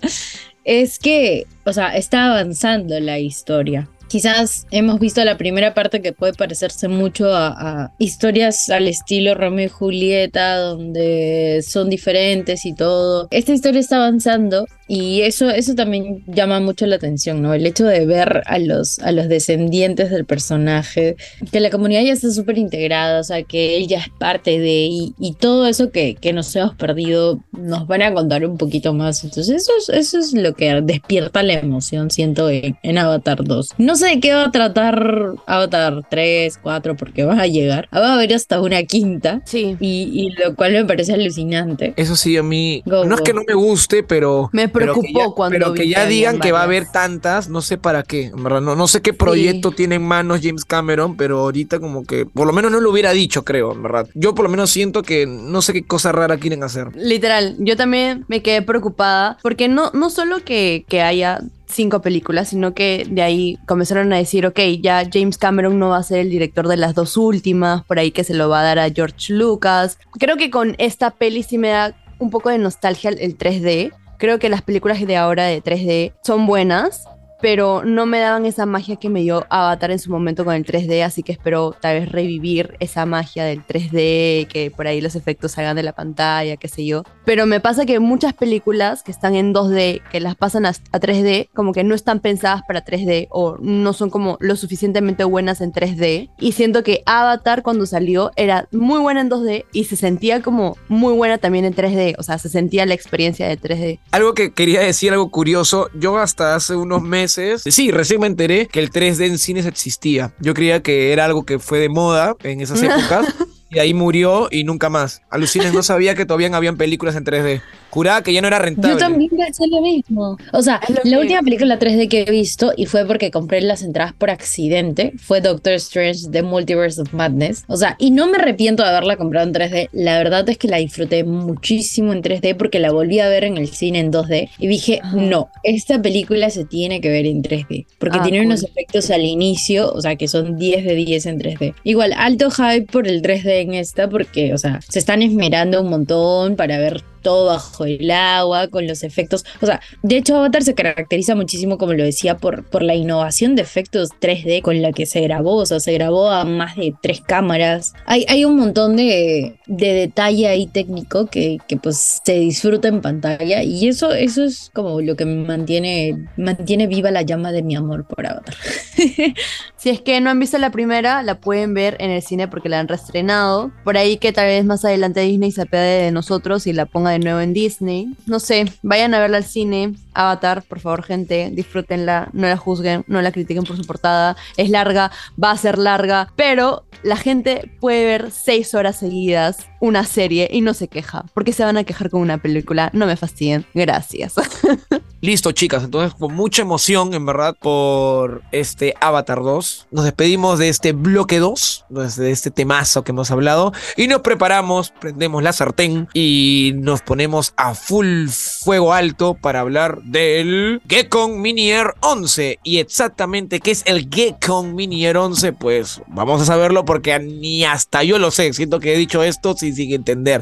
es 0.63 0.99
que, 0.99 1.45
o 1.65 1.73
sea, 1.73 1.95
está 1.95 2.25
avanzando 2.25 2.99
la 2.99 3.19
historia. 3.19 3.89
quizás 4.09 4.65
hemos 4.71 4.99
visto 4.99 5.23
la 5.25 5.37
primera 5.37 5.73
parte 5.73 6.01
que 6.01 6.13
puede 6.13 6.33
parecerse 6.33 6.87
mucho 6.87 7.33
a, 7.33 7.47
a 7.83 7.93
historias 7.99 8.69
al 8.69 8.87
estilo 8.87 9.33
Romeo 9.35 9.65
y 9.65 9.69
Julieta, 9.69 10.57
donde 10.57 11.63
son 11.65 11.89
diferentes 11.89 12.65
y 12.65 12.73
todo. 12.73 13.27
Esta 13.31 13.53
historia 13.53 13.81
está 13.81 13.97
avanzando 13.97 14.65
y 14.87 15.21
eso, 15.21 15.49
eso 15.49 15.75
también 15.75 16.23
llama 16.27 16.59
mucho 16.59 16.85
la 16.85 16.95
atención, 16.95 17.41
¿no? 17.41 17.53
El 17.53 17.65
hecho 17.65 17.85
de 17.85 18.05
ver 18.05 18.43
a 18.45 18.59
los, 18.59 18.99
a 18.99 19.11
los 19.11 19.27
descendientes 19.27 20.09
del 20.09 20.25
personaje, 20.25 21.15
que 21.51 21.59
la 21.59 21.69
comunidad 21.69 22.03
ya 22.03 22.13
está 22.13 22.31
súper 22.31 22.57
integrada, 22.57 23.19
o 23.19 23.23
sea, 23.23 23.43
que 23.43 23.77
él 23.77 23.87
ya 23.87 23.99
es 23.99 24.09
parte 24.09 24.59
de, 24.59 24.87
y, 24.89 25.13
y 25.19 25.33
todo 25.33 25.67
eso 25.67 25.91
que, 25.91 26.15
que 26.15 26.33
nos 26.33 26.55
hemos 26.55 26.75
perdido, 26.75 27.39
nos 27.51 27.87
van 27.87 28.01
a 28.01 28.13
contar 28.13 28.45
un 28.45 28.57
poquito 28.57 28.93
más. 28.93 29.23
Entonces, 29.23 29.63
eso 29.63 29.71
es, 29.77 29.89
eso 29.89 30.19
es 30.19 30.33
lo 30.33 30.53
que 30.53 30.81
despierta 30.81 31.43
la 31.43 31.53
emoción, 31.53 32.11
siento, 32.11 32.49
en, 32.49 32.77
en 32.83 32.97
Avatar 32.97 33.43
2. 33.43 33.75
No 33.77 33.95
sé 33.95 34.07
de 34.07 34.19
qué 34.19 34.33
va 34.33 34.45
a 34.45 34.51
tratar 34.51 35.33
Avatar 35.45 36.01
3, 36.09 36.59
4, 36.61 36.95
porque 36.95 37.23
va 37.25 37.41
a 37.41 37.47
llegar. 37.47 37.89
Va 37.93 38.11
a 38.11 38.13
haber 38.13 38.33
hasta 38.33 38.61
una 38.61 38.83
quinta. 38.83 39.41
Sí. 39.45 39.75
Y, 39.79 40.09
y 40.13 40.29
lo 40.43 40.55
cual 40.55 40.73
me 40.73 40.85
parece 40.85 41.13
alucinante. 41.13 41.93
Eso 41.97 42.15
sí, 42.15 42.37
a 42.37 42.43
mí 42.43 42.83
Go, 42.85 43.05
no 43.05 43.15
es 43.15 43.21
que 43.21 43.33
no 43.33 43.41
me 43.47 43.53
guste, 43.53 44.03
pero 44.03 44.49
Me 44.53 44.67
pero 44.77 44.93
preocupó 44.93 45.19
ya- 45.19 45.31
cuando 45.35 45.57
pero 45.57 45.73
que 45.73 45.87
ya 45.89 46.05
digan 46.05 46.39
que 46.39 46.51
va 46.51 46.61
a 46.61 46.63
haber 46.63 46.85
tantas, 46.91 47.49
no 47.49 47.61
sé 47.61 47.77
para 47.77 48.03
qué, 48.03 48.31
no, 48.35 48.59
no 48.61 48.87
sé 48.87 49.01
qué 49.01 49.13
proyecto 49.13 49.71
tiene 49.71 49.95
en 49.95 50.03
manos 50.03 50.39
James 50.43 50.65
Cameron, 50.65 51.17
pero 51.17 51.39
ahorita 51.39 51.79
como 51.79 52.03
que 52.05 52.25
por 52.25 52.47
lo 52.47 52.53
menos 52.53 52.71
no 52.71 52.79
lo 52.79 52.91
hubiera 52.91 53.11
dicho, 53.11 53.43
creo, 53.43 53.73
en 53.73 53.83
verdad. 53.83 54.07
Yo 54.13 54.33
por 54.35 54.43
lo 54.43 54.49
menos 54.49 54.69
siento 54.69 55.03
que 55.03 55.25
no 55.27 55.61
sé 55.61 55.73
qué 55.73 55.83
cosa 55.85 56.11
rara 56.11 56.37
quieren 56.37 56.63
hacer. 56.63 56.95
Literal, 56.95 57.55
yo 57.59 57.75
también 57.75 58.25
me 58.27 58.41
quedé 58.41 58.61
preocupada 58.61 59.37
porque 59.41 59.67
no, 59.67 59.91
no 59.93 60.09
solo 60.09 60.43
que, 60.43 60.85
que 60.87 61.01
haya 61.01 61.41
cinco 61.69 62.01
películas, 62.01 62.49
sino 62.49 62.73
que 62.73 63.05
de 63.09 63.21
ahí 63.21 63.57
comenzaron 63.67 64.13
a 64.13 64.17
decir, 64.17 64.45
ok, 64.45 64.59
ya 64.81 65.03
James 65.11 65.37
Cameron 65.37 65.77
no 65.79 65.89
va 65.89 65.97
a 65.97 66.03
ser 66.03 66.19
el 66.19 66.29
director 66.29 66.67
de 66.67 66.77
las 66.77 66.95
dos 66.95 67.17
últimas, 67.17 67.83
por 67.83 67.99
ahí 67.99 68.11
que 68.11 68.23
se 68.23 68.33
lo 68.33 68.47
va 68.47 68.61
a 68.61 68.63
dar 68.63 68.79
a 68.79 68.89
George 68.89 69.33
Lucas. 69.33 69.97
Creo 70.17 70.37
que 70.37 70.49
con 70.49 70.75
esta 70.77 71.11
peli 71.11 71.43
sí 71.43 71.57
me 71.57 71.69
da 71.69 71.93
un 72.19 72.29
poco 72.29 72.49
de 72.49 72.57
nostalgia 72.57 73.09
el 73.09 73.37
3D. 73.37 73.91
Creo 74.17 74.39
que 74.39 74.49
las 74.49 74.61
películas 74.61 75.05
de 75.05 75.15
ahora 75.15 75.45
de 75.45 75.61
3D 75.63 76.13
son 76.21 76.47
buenas, 76.47 77.07
pero 77.41 77.83
no 77.83 78.05
me 78.05 78.19
daban 78.19 78.45
esa 78.45 78.65
magia 78.65 78.95
que 78.95 79.09
me 79.09 79.21
dio 79.21 79.45
Avatar 79.49 79.91
en 79.91 79.99
su 79.99 80.11
momento 80.11 80.45
con 80.45 80.55
el 80.55 80.65
3D, 80.65 81.03
así 81.03 81.23
que 81.23 81.31
espero 81.31 81.75
tal 81.79 81.99
vez 81.99 82.11
revivir 82.11 82.75
esa 82.79 83.05
magia 83.05 83.45
del 83.45 83.65
3D, 83.65 84.47
que 84.47 84.71
por 84.75 84.87
ahí 84.87 85.01
los 85.01 85.15
efectos 85.15 85.53
salgan 85.53 85.75
de 85.75 85.83
la 85.83 85.93
pantalla, 85.93 86.57
qué 86.57 86.67
sé 86.67 86.85
yo. 86.85 87.03
Pero 87.25 87.45
me 87.45 87.59
pasa 87.59 87.85
que 87.85 87.99
muchas 87.99 88.33
películas 88.33 89.03
que 89.03 89.11
están 89.11 89.35
en 89.35 89.53
2D, 89.53 90.01
que 90.11 90.19
las 90.19 90.35
pasan 90.35 90.65
a, 90.65 90.69
a 90.69 90.99
3D, 90.99 91.49
como 91.53 91.73
que 91.73 91.83
no 91.83 91.95
están 91.95 92.19
pensadas 92.19 92.61
para 92.67 92.83
3D 92.83 93.27
o 93.29 93.57
no 93.59 93.93
son 93.93 94.09
como 94.09 94.37
lo 94.39 94.55
suficientemente 94.55 95.23
buenas 95.23 95.61
en 95.61 95.71
3D. 95.73 96.29
Y 96.39 96.51
siento 96.53 96.83
que 96.83 97.03
Avatar 97.05 97.63
cuando 97.63 97.85
salió 97.85 98.31
era 98.35 98.67
muy 98.71 98.99
buena 98.99 99.21
en 99.21 99.29
2D 99.29 99.65
y 99.71 99.85
se 99.85 99.95
sentía 99.95 100.41
como 100.41 100.77
muy 100.87 101.13
buena 101.13 101.37
también 101.37 101.65
en 101.65 101.75
3D, 101.75 102.15
o 102.17 102.23
sea, 102.23 102.37
se 102.37 102.49
sentía 102.49 102.85
la 102.85 102.93
experiencia 102.93 103.47
de 103.47 103.59
3D. 103.59 103.99
Algo 104.11 104.33
que 104.33 104.53
quería 104.53 104.81
decir, 104.81 105.11
algo 105.11 105.29
curioso, 105.29 105.89
yo 105.93 106.17
hasta 106.17 106.55
hace 106.55 106.75
unos 106.75 107.01
meses, 107.01 107.26
sí, 107.71 107.91
recién 107.91 108.21
me 108.21 108.27
enteré 108.27 108.67
que 108.67 108.79
el 108.79 108.91
3D 108.91 109.25
en 109.27 109.37
cines 109.37 109.65
existía. 109.65 110.33
Yo 110.39 110.53
creía 110.53 110.81
que 110.81 111.11
era 111.11 111.25
algo 111.25 111.45
que 111.45 111.59
fue 111.59 111.79
de 111.79 111.89
moda 111.89 112.35
en 112.43 112.61
esas 112.61 112.81
épocas. 112.83 113.33
Y 113.69 113.79
ahí 113.79 113.93
murió 113.93 114.47
y 114.51 114.63
nunca 114.63 114.89
más. 114.89 115.21
Alucines, 115.29 115.73
no 115.73 115.83
sabía 115.83 116.15
que 116.15 116.25
todavía 116.25 116.47
habían 116.55 116.77
películas 116.77 117.15
en 117.15 117.25
3D. 117.25 117.61
Juraba 117.89 118.21
que 118.21 118.31
ya 118.33 118.41
no 118.41 118.47
era 118.47 118.59
rentable. 118.59 118.93
Yo 118.93 118.97
también 118.99 119.29
pensé 119.29 119.65
lo 119.67 119.81
mismo. 119.81 120.37
O 120.53 120.61
sea, 120.61 120.79
la 120.87 121.01
que- 121.01 121.17
última 121.17 121.41
película 121.41 121.77
3D 121.79 122.07
que 122.09 122.21
he 122.21 122.31
visto, 122.31 122.71
y 122.77 122.85
fue 122.85 123.05
porque 123.05 123.31
compré 123.31 123.59
las 123.61 123.81
entradas 123.81 124.13
por 124.13 124.29
accidente, 124.29 125.13
fue 125.17 125.41
Doctor 125.41 125.73
Strange 125.73 126.29
The 126.31 126.43
Multiverse 126.43 127.01
of 127.01 127.13
Madness. 127.13 127.63
O 127.67 127.75
sea, 127.77 127.95
y 127.99 128.11
no 128.11 128.27
me 128.27 128.37
arrepiento 128.37 128.83
de 128.83 128.89
haberla 128.89 129.17
comprado 129.17 129.47
en 129.47 129.53
3D. 129.53 129.89
La 129.93 130.17
verdad 130.17 130.47
es 130.49 130.57
que 130.57 130.67
la 130.67 130.77
disfruté 130.77 131.23
muchísimo 131.23 132.13
en 132.13 132.21
3D 132.21 132.55
porque 132.55 132.79
la 132.79 132.91
volví 132.91 133.19
a 133.19 133.29
ver 133.29 133.43
en 133.45 133.57
el 133.57 133.67
cine 133.69 133.99
en 133.99 134.11
2D. 134.11 134.49
Y 134.59 134.67
dije, 134.67 134.99
Ajá. 135.03 135.15
no, 135.15 135.49
esta 135.63 136.01
película 136.01 136.49
se 136.49 136.65
tiene 136.65 137.01
que 137.01 137.09
ver 137.09 137.25
en 137.25 137.41
3D. 137.41 137.85
Porque 137.99 138.17
Ah, 138.19 138.23
tiene 138.23 138.39
cool. 138.39 138.47
unos 138.47 138.63
efectos 138.63 139.09
al 139.11 139.23
inicio, 139.23 139.91
o 139.91 140.01
sea, 140.01 140.15
que 140.15 140.27
son 140.27 140.57
10 140.57 140.85
de 140.85 140.95
10 140.95 141.25
en 141.25 141.39
3D. 141.39 141.73
Igual, 141.83 142.13
alto 142.17 142.49
hype 142.51 142.85
por 142.91 143.07
el 143.07 143.21
3D 143.21 143.56
en 143.61 143.73
esta, 143.73 144.09
porque, 144.09 144.53
o 144.53 144.57
sea, 144.57 144.79
se 144.87 144.99
están 144.99 145.21
esmerando 145.21 145.81
un 145.81 145.89
montón 145.89 146.55
para 146.55 146.77
ver 146.77 147.03
todo 147.27 147.47
bajo 147.47 147.83
el 147.83 148.09
agua, 148.09 148.69
con 148.69 148.87
los 148.87 149.03
efectos. 149.03 149.43
O 149.61 149.65
sea, 149.65 149.81
de 150.01 150.15
hecho, 150.15 150.37
Avatar 150.37 150.63
se 150.63 150.73
caracteriza 150.73 151.35
muchísimo, 151.35 151.77
como 151.77 151.91
lo 151.91 152.05
decía, 152.05 152.37
por, 152.37 152.63
por 152.63 152.83
la 152.83 152.95
innovación 152.95 153.57
de 153.57 153.63
efectos 153.63 154.11
3D 154.21 154.61
con 154.61 154.81
la 154.81 154.93
que 154.93 155.05
se 155.05 155.19
grabó. 155.19 155.55
O 155.55 155.65
sea, 155.65 155.81
se 155.81 155.91
grabó 155.91 156.29
a 156.29 156.45
más 156.45 156.77
de 156.77 156.93
tres 157.01 157.19
cámaras. 157.19 157.91
Hay, 158.05 158.25
hay 158.29 158.45
un 158.45 158.55
montón 158.55 158.95
de, 158.95 159.57
de 159.65 159.91
detalle 159.91 160.47
ahí 160.47 160.67
técnico 160.67 161.25
que, 161.25 161.57
que 161.67 161.75
pues 161.75 162.21
se 162.23 162.39
disfruta 162.39 162.87
en 162.87 163.01
pantalla. 163.01 163.61
Y 163.61 163.89
eso, 163.89 164.13
eso 164.13 164.45
es 164.45 164.71
como 164.73 165.01
lo 165.01 165.17
que 165.17 165.25
mantiene, 165.25 166.29
mantiene 166.37 166.87
viva 166.87 167.11
la 167.11 167.23
llama 167.23 167.51
de 167.51 167.61
mi 167.61 167.75
amor 167.75 168.07
por 168.07 168.25
Avatar. 168.25 168.55
Si 169.77 169.91
es 169.91 170.01
que 170.01 170.19
no 170.21 170.31
han 170.31 170.39
visto 170.39 170.57
la 170.57 170.71
primera, 170.71 171.21
la 171.21 171.39
pueden 171.39 171.75
ver 171.75 171.97
en 171.99 172.09
el 172.09 172.23
cine 172.23 172.47
porque 172.47 172.67
la 172.67 172.79
han 172.79 172.87
reestrenado. 172.87 173.71
Por 173.83 173.95
ahí 173.95 174.17
que 174.17 174.33
tal 174.33 174.47
vez 174.47 174.65
más 174.65 174.83
adelante 174.83 175.21
Disney 175.21 175.51
se 175.51 175.61
apede 175.61 176.03
de 176.03 176.11
nosotros 176.11 176.65
y 176.65 176.73
la 176.73 176.87
ponga 176.87 177.11
de 177.11 177.16
nuevo 177.19 177.39
en 177.39 177.53
Disney. 177.53 178.13
No 178.25 178.39
sé, 178.39 178.65
vayan 178.81 179.13
a 179.13 179.19
verla 179.19 179.37
al 179.37 179.45
cine. 179.45 179.93
Avatar, 180.17 180.63
por 180.63 180.79
favor, 180.79 181.03
gente, 181.03 181.49
disfrútenla, 181.53 182.29
no 182.33 182.47
la 182.47 182.57
juzguen, 182.57 183.03
no 183.07 183.21
la 183.21 183.31
critiquen 183.31 183.63
por 183.63 183.77
su 183.77 183.85
portada. 183.85 184.35
Es 184.57 184.69
larga, 184.69 185.11
va 185.41 185.51
a 185.51 185.57
ser 185.57 185.77
larga, 185.77 186.33
pero 186.35 186.85
la 187.03 187.15
gente 187.15 187.71
puede 187.79 188.05
ver 188.05 188.31
seis 188.31 188.73
horas 188.73 188.97
seguidas 188.97 189.67
una 189.79 190.03
serie 190.05 190.49
y 190.51 190.61
no 190.61 190.73
se 190.73 190.87
queja. 190.87 191.25
porque 191.33 191.53
se 191.53 191.63
van 191.63 191.77
a 191.77 191.83
quejar 191.83 192.09
con 192.09 192.21
una 192.21 192.39
película? 192.39 192.89
No 192.93 193.05
me 193.05 193.15
fastidien. 193.15 193.65
Gracias. 193.73 194.35
Listo, 195.21 195.51
chicas. 195.51 195.83
Entonces, 195.83 196.13
con 196.13 196.33
mucha 196.33 196.61
emoción, 196.61 197.13
en 197.13 197.25
verdad, 197.25 197.55
por 197.59 198.41
este 198.51 198.93
Avatar 199.01 199.41
2. 199.41 199.87
Nos 199.91 200.05
despedimos 200.05 200.59
de 200.59 200.69
este 200.69 200.93
bloque 200.93 201.39
2, 201.39 201.85
de 201.89 202.31
este 202.31 202.51
temazo 202.51 203.03
que 203.03 203.11
hemos 203.11 203.31
hablado. 203.31 203.73
Y 203.95 204.07
nos 204.07 204.21
preparamos, 204.21 204.91
prendemos 204.91 205.43
la 205.43 205.53
sartén 205.53 206.07
y 206.13 206.73
nos 206.75 207.01
ponemos 207.01 207.53
a 207.57 207.75
full 207.75 208.27
fuego 208.29 208.93
alto 208.93 209.35
para 209.35 209.61
hablar 209.61 210.01
del 210.07 210.81
Gekon 210.87 211.41
Mini 211.41 211.71
Air 211.71 211.93
11. 212.01 212.59
Y 212.63 212.79
exactamente 212.79 213.59
qué 213.59 213.71
es 213.71 213.83
el 213.85 214.09
Gekon 214.09 214.75
Mini 214.75 215.05
Air 215.05 215.17
11, 215.17 215.53
pues 215.53 216.01
vamos 216.07 216.41
a 216.41 216.45
saberlo 216.45 216.85
porque 216.85 217.17
ni 217.19 217.63
hasta 217.63 218.03
yo 218.03 218.17
lo 218.19 218.31
sé. 218.31 218.53
Siento 218.53 218.79
que 218.79 218.93
he 218.93 218.97
dicho 218.97 219.23
esto 219.23 219.55
sin, 219.55 219.75
sin 219.75 219.93
entender. 219.93 220.41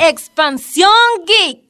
Expansión 0.00 0.90
Geek. 1.26 1.67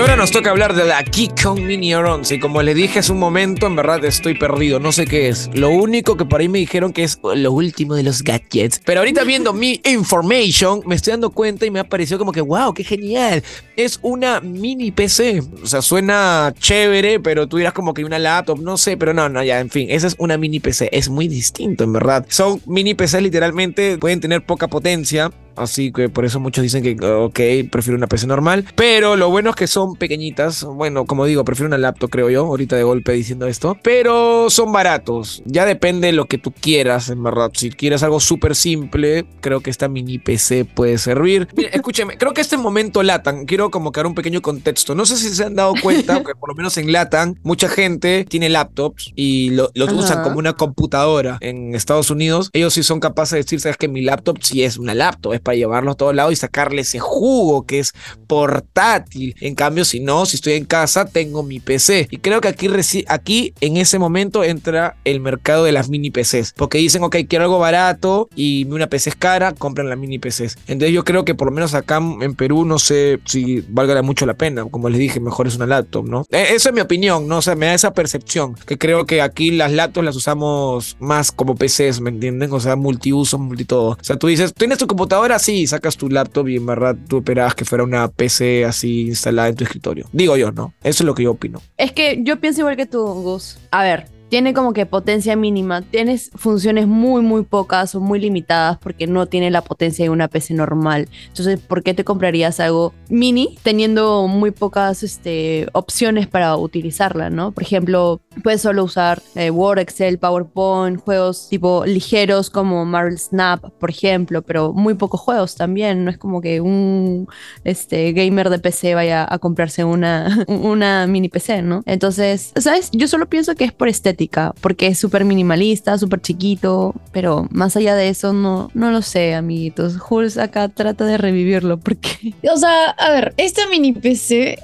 Ahora 0.00 0.16
nos 0.16 0.30
toca 0.30 0.48
hablar 0.48 0.74
de 0.74 0.86
la 0.86 1.04
Keycon 1.04 1.66
Mini 1.66 1.92
Air 1.92 2.06
11. 2.06 2.36
Y 2.36 2.40
como 2.40 2.62
les 2.62 2.74
dije 2.74 3.00
hace 3.00 3.12
un 3.12 3.18
momento, 3.18 3.66
en 3.66 3.76
verdad 3.76 4.02
estoy 4.02 4.32
perdido. 4.32 4.80
No 4.80 4.92
sé 4.92 5.04
qué 5.04 5.28
es. 5.28 5.50
Lo 5.52 5.68
único 5.68 6.16
que 6.16 6.24
por 6.24 6.40
ahí 6.40 6.48
me 6.48 6.58
dijeron 6.58 6.94
que 6.94 7.02
es 7.02 7.20
lo 7.22 7.52
último 7.52 7.94
de 7.94 8.02
los 8.02 8.22
gadgets. 8.22 8.80
Pero 8.82 9.00
ahorita 9.00 9.24
viendo 9.24 9.52
mi 9.52 9.78
information, 9.84 10.80
me 10.86 10.94
estoy 10.94 11.10
dando 11.10 11.28
cuenta 11.28 11.66
y 11.66 11.70
me 11.70 11.80
ha 11.80 11.84
parecido 11.84 12.18
como 12.18 12.32
que, 12.32 12.40
wow, 12.40 12.72
qué 12.72 12.82
genial. 12.82 13.44
Es 13.76 13.98
una 14.00 14.40
mini 14.40 14.90
PC. 14.90 15.42
O 15.62 15.66
sea, 15.66 15.82
suena 15.82 16.54
chévere, 16.58 17.20
pero 17.20 17.46
tú 17.46 17.58
dirás 17.58 17.74
como 17.74 17.92
que 17.92 18.02
una 18.02 18.18
laptop, 18.18 18.58
no 18.58 18.78
sé, 18.78 18.96
pero 18.96 19.12
no, 19.12 19.28
no, 19.28 19.44
ya, 19.44 19.60
en 19.60 19.68
fin. 19.68 19.88
Esa 19.90 20.06
es 20.06 20.16
una 20.16 20.38
mini 20.38 20.60
PC. 20.60 20.88
Es 20.92 21.10
muy 21.10 21.28
distinto, 21.28 21.84
en 21.84 21.92
verdad. 21.92 22.24
Son 22.30 22.62
mini 22.64 22.94
PCs 22.94 23.20
literalmente, 23.20 23.98
pueden 23.98 24.20
tener 24.20 24.46
poca 24.46 24.66
potencia. 24.66 25.30
Así 25.60 25.92
que 25.92 26.08
por 26.08 26.24
eso 26.24 26.40
muchos 26.40 26.62
dicen 26.62 26.82
que, 26.82 26.96
ok, 27.04 27.70
prefiero 27.70 27.96
una 27.96 28.06
PC 28.06 28.26
normal. 28.26 28.64
Pero 28.74 29.16
lo 29.16 29.28
bueno 29.30 29.50
es 29.50 29.56
que 29.56 29.66
son 29.66 29.94
pequeñitas. 29.96 30.64
Bueno, 30.64 31.04
como 31.04 31.26
digo, 31.26 31.44
prefiero 31.44 31.66
una 31.66 31.78
laptop, 31.78 32.10
creo 32.10 32.30
yo. 32.30 32.46
Ahorita 32.46 32.76
de 32.76 32.82
golpe 32.82 33.12
diciendo 33.12 33.46
esto. 33.46 33.76
Pero 33.82 34.48
son 34.48 34.72
baratos. 34.72 35.42
Ya 35.44 35.66
depende 35.66 36.06
de 36.08 36.12
lo 36.14 36.24
que 36.24 36.38
tú 36.38 36.52
quieras, 36.52 37.10
en 37.10 37.22
verdad. 37.22 37.50
Si 37.54 37.70
quieres 37.70 38.02
algo 38.02 38.20
súper 38.20 38.56
simple, 38.56 39.26
creo 39.40 39.60
que 39.60 39.68
esta 39.68 39.88
mini 39.88 40.18
PC 40.18 40.64
puede 40.64 40.96
servir. 40.96 41.48
Mira, 41.54 41.68
escúcheme, 41.72 42.16
creo 42.16 42.32
que 42.32 42.40
este 42.40 42.56
momento 42.56 43.02
Latan, 43.02 43.44
quiero 43.44 43.70
como 43.70 43.92
que 43.92 44.00
dar 44.00 44.06
un 44.06 44.14
pequeño 44.14 44.40
contexto. 44.40 44.94
No 44.94 45.04
sé 45.04 45.16
si 45.16 45.28
se 45.28 45.44
han 45.44 45.56
dado 45.56 45.74
cuenta 45.82 46.22
que 46.24 46.34
por 46.34 46.48
lo 46.48 46.54
menos 46.54 46.78
en 46.78 46.90
Latan, 46.90 47.38
mucha 47.42 47.68
gente 47.68 48.24
tiene 48.24 48.48
laptops 48.48 49.12
y 49.14 49.50
lo, 49.50 49.70
lo 49.74 49.86
usan 49.86 50.22
como 50.22 50.38
una 50.38 50.54
computadora. 50.54 51.36
En 51.40 51.74
Estados 51.74 52.10
Unidos, 52.10 52.48
ellos 52.54 52.72
sí 52.72 52.82
son 52.82 53.00
capaces 53.00 53.32
de 53.32 53.38
decir, 53.38 53.60
sabes 53.60 53.76
que 53.76 53.88
mi 53.88 54.00
laptop 54.00 54.38
sí 54.40 54.62
es 54.62 54.78
una 54.78 54.94
laptop, 54.94 55.34
es 55.34 55.40
para 55.40 55.49
para 55.50 55.56
llevarlo 55.56 55.90
a 55.90 55.94
todos 55.96 56.14
lados 56.14 56.32
y 56.32 56.36
sacarle 56.36 56.82
ese 56.82 57.00
jugo 57.00 57.66
que 57.66 57.80
es 57.80 57.92
portátil. 58.28 59.34
En 59.40 59.56
cambio, 59.56 59.84
si 59.84 59.98
no, 59.98 60.24
si 60.24 60.36
estoy 60.36 60.52
en 60.52 60.64
casa, 60.64 61.06
tengo 61.06 61.42
mi 61.42 61.58
PC. 61.58 62.06
Y 62.08 62.18
creo 62.18 62.40
que 62.40 62.46
aquí, 62.46 62.68
aquí 63.08 63.52
en 63.60 63.76
ese 63.76 63.98
momento 63.98 64.44
entra 64.44 64.94
el 65.04 65.18
mercado 65.18 65.64
de 65.64 65.72
las 65.72 65.88
mini 65.88 66.12
PCs. 66.12 66.54
Porque 66.56 66.78
dicen, 66.78 67.02
ok, 67.02 67.16
quiero 67.28 67.46
algo 67.46 67.58
barato 67.58 68.28
y 68.36 68.64
una 68.70 68.86
PC 68.86 69.10
es 69.10 69.16
cara, 69.16 69.52
compran 69.52 69.88
las 69.88 69.98
mini 69.98 70.20
PCs. 70.20 70.58
Entonces 70.68 70.92
yo 70.92 71.02
creo 71.04 71.24
que 71.24 71.34
por 71.34 71.48
lo 71.48 71.52
menos 71.52 71.74
acá 71.74 72.00
en 72.20 72.36
Perú 72.36 72.64
no 72.64 72.78
sé 72.78 73.18
si 73.24 73.64
valga 73.68 74.00
mucho 74.02 74.26
la 74.26 74.34
pena. 74.34 74.64
Como 74.66 74.88
les 74.88 75.00
dije, 75.00 75.18
mejor 75.18 75.48
es 75.48 75.56
una 75.56 75.66
laptop, 75.66 76.06
¿no? 76.06 76.26
E, 76.30 76.54
eso 76.54 76.68
es 76.68 76.74
mi 76.76 76.80
opinión, 76.80 77.26
¿no? 77.26 77.38
O 77.38 77.42
sea, 77.42 77.56
me 77.56 77.66
da 77.66 77.74
esa 77.74 77.92
percepción. 77.92 78.54
Que 78.54 78.78
creo 78.78 79.04
que 79.04 79.20
aquí 79.20 79.50
las 79.50 79.72
laptops 79.72 80.04
las 80.04 80.14
usamos 80.14 80.96
más 81.00 81.32
como 81.32 81.56
PCs, 81.56 82.00
¿me 82.00 82.10
entienden? 82.10 82.52
O 82.52 82.60
sea, 82.60 82.76
multiuso, 82.76 83.36
multi 83.36 83.64
todo. 83.64 83.90
O 83.90 83.98
sea, 84.00 84.16
tú 84.16 84.28
dices, 84.28 84.54
¿tienes 84.54 84.78
tu 84.78 84.86
computadora? 84.86 85.39
Sí, 85.40 85.66
sacas 85.66 85.96
tu 85.96 86.08
laptop 86.08 86.48
y 86.48 86.56
en 86.56 86.66
verdad 86.66 86.96
tú 87.08 87.18
esperabas 87.18 87.54
que 87.54 87.64
fuera 87.64 87.84
una 87.84 88.08
PC 88.08 88.64
así 88.64 89.08
instalada 89.08 89.48
en 89.48 89.56
tu 89.56 89.64
escritorio. 89.64 90.06
Digo 90.12 90.36
yo, 90.36 90.52
¿no? 90.52 90.74
Eso 90.82 91.02
es 91.02 91.06
lo 91.06 91.14
que 91.14 91.22
yo 91.22 91.32
opino. 91.32 91.62
Es 91.76 91.92
que 91.92 92.20
yo 92.22 92.40
pienso 92.40 92.60
igual 92.60 92.76
que 92.76 92.86
tú, 92.86 93.04
Gus. 93.06 93.58
A 93.70 93.82
ver, 93.82 94.06
tiene 94.30 94.54
como 94.54 94.72
que 94.72 94.86
potencia 94.86 95.34
mínima. 95.34 95.82
Tienes 95.82 96.30
funciones 96.36 96.86
muy, 96.86 97.20
muy 97.20 97.42
pocas 97.42 97.94
o 97.96 98.00
muy 98.00 98.20
limitadas 98.20 98.78
porque 98.78 99.08
no 99.08 99.26
tiene 99.26 99.50
la 99.50 99.62
potencia 99.62 100.04
de 100.04 100.10
una 100.10 100.28
PC 100.28 100.54
normal. 100.54 101.08
Entonces, 101.26 101.58
¿por 101.58 101.82
qué 101.82 101.94
te 101.94 102.04
comprarías 102.04 102.60
algo 102.60 102.94
mini 103.08 103.58
teniendo 103.62 104.28
muy 104.28 104.52
pocas 104.52 105.02
este, 105.02 105.66
opciones 105.72 106.28
para 106.28 106.56
utilizarla, 106.56 107.28
no? 107.28 107.50
Por 107.50 107.64
ejemplo, 107.64 108.20
puedes 108.44 108.62
solo 108.62 108.84
usar 108.84 109.20
eh, 109.34 109.50
Word, 109.50 109.80
Excel, 109.80 110.18
PowerPoint, 110.18 111.00
juegos 111.00 111.48
tipo 111.48 111.84
ligeros 111.84 112.50
como 112.50 112.84
Marvel 112.84 113.18
Snap, 113.18 113.64
por 113.80 113.90
ejemplo, 113.90 114.42
pero 114.42 114.72
muy 114.72 114.94
pocos 114.94 115.20
juegos 115.20 115.56
también. 115.56 116.04
No 116.04 116.10
es 116.10 116.18
como 116.18 116.40
que 116.40 116.60
un 116.60 117.26
este, 117.64 118.12
gamer 118.12 118.48
de 118.48 118.60
PC 118.60 118.94
vaya 118.94 119.26
a 119.28 119.38
comprarse 119.40 119.82
una, 119.82 120.44
una 120.46 121.08
mini 121.08 121.28
PC, 121.28 121.62
¿no? 121.62 121.82
Entonces, 121.84 122.52
¿sabes? 122.56 122.90
Yo 122.92 123.08
solo 123.08 123.28
pienso 123.28 123.56
que 123.56 123.64
es 123.64 123.72
por 123.72 123.88
estética 123.88 124.19
porque 124.60 124.86
es 124.88 124.98
súper 124.98 125.24
minimalista, 125.24 125.96
súper 125.98 126.20
chiquito, 126.20 126.94
pero 127.12 127.48
más 127.50 127.76
allá 127.76 127.94
de 127.94 128.08
eso 128.08 128.32
no, 128.32 128.70
no 128.74 128.90
lo 128.90 129.02
sé, 129.02 129.34
amiguitos. 129.34 129.98
Jules 129.98 130.38
acá 130.38 130.68
trata 130.68 131.04
de 131.04 131.16
revivirlo 131.18 131.78
porque... 131.78 132.34
O 132.52 132.56
sea, 132.56 132.90
a 132.90 133.10
ver, 133.10 133.32
esta 133.36 133.68
mini 133.68 133.92
PC, 133.92 134.58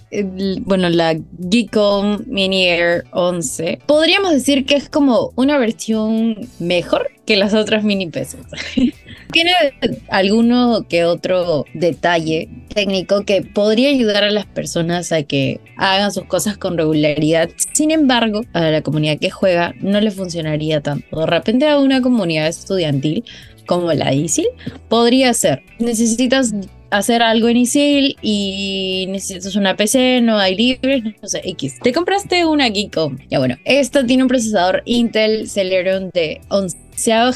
bueno, 0.62 0.88
la 0.88 1.16
Geekom 1.50 2.24
Mini 2.26 2.66
Air 2.66 3.04
11, 3.12 3.80
podríamos 3.86 4.32
decir 4.32 4.66
que 4.66 4.74
es 4.74 4.88
como 4.88 5.32
una 5.36 5.56
versión 5.56 6.36
mejor 6.58 7.10
que 7.24 7.36
las 7.36 7.54
otras 7.54 7.84
mini 7.84 8.06
PCs. 8.08 8.36
Tiene 9.32 9.52
alguno 10.08 10.86
que 10.88 11.04
otro 11.04 11.64
detalle 11.74 12.48
técnico 12.74 13.24
que 13.24 13.42
podría 13.42 13.90
ayudar 13.90 14.24
a 14.24 14.30
las 14.30 14.46
personas 14.46 15.12
a 15.12 15.22
que 15.22 15.60
hagan 15.76 16.12
sus 16.12 16.24
cosas 16.24 16.58
con 16.58 16.76
regularidad. 16.76 17.50
Sin 17.72 17.90
embargo, 17.90 18.42
a 18.52 18.70
la 18.70 18.82
comunidad 18.82 19.18
que 19.18 19.30
juega 19.30 19.74
no 19.80 20.00
le 20.00 20.10
funcionaría 20.10 20.80
tanto. 20.80 21.20
De 21.20 21.26
repente 21.26 21.68
a 21.68 21.78
una 21.78 22.02
comunidad 22.02 22.48
estudiantil 22.48 23.24
como 23.66 23.92
la 23.92 24.14
ISIL 24.14 24.46
podría 24.88 25.34
ser. 25.34 25.62
Necesitas 25.78 26.54
hacer 26.90 27.22
algo 27.22 27.48
en 27.48 27.56
ISIL 27.58 28.16
y 28.22 29.06
necesitas 29.08 29.56
una 29.56 29.76
PC, 29.76 30.20
no 30.22 30.38
hay 30.38 30.54
libres, 30.54 31.02
no 31.04 31.28
sé, 31.28 31.42
X. 31.44 31.78
Te 31.82 31.92
compraste 31.92 32.46
una 32.46 32.70
Geekom. 32.70 33.18
Ya 33.28 33.38
bueno, 33.38 33.56
esta 33.64 34.06
tiene 34.06 34.22
un 34.22 34.28
procesador 34.28 34.82
Intel 34.86 35.48
Celeron 35.48 36.10
de 36.12 36.40
11 36.48 36.76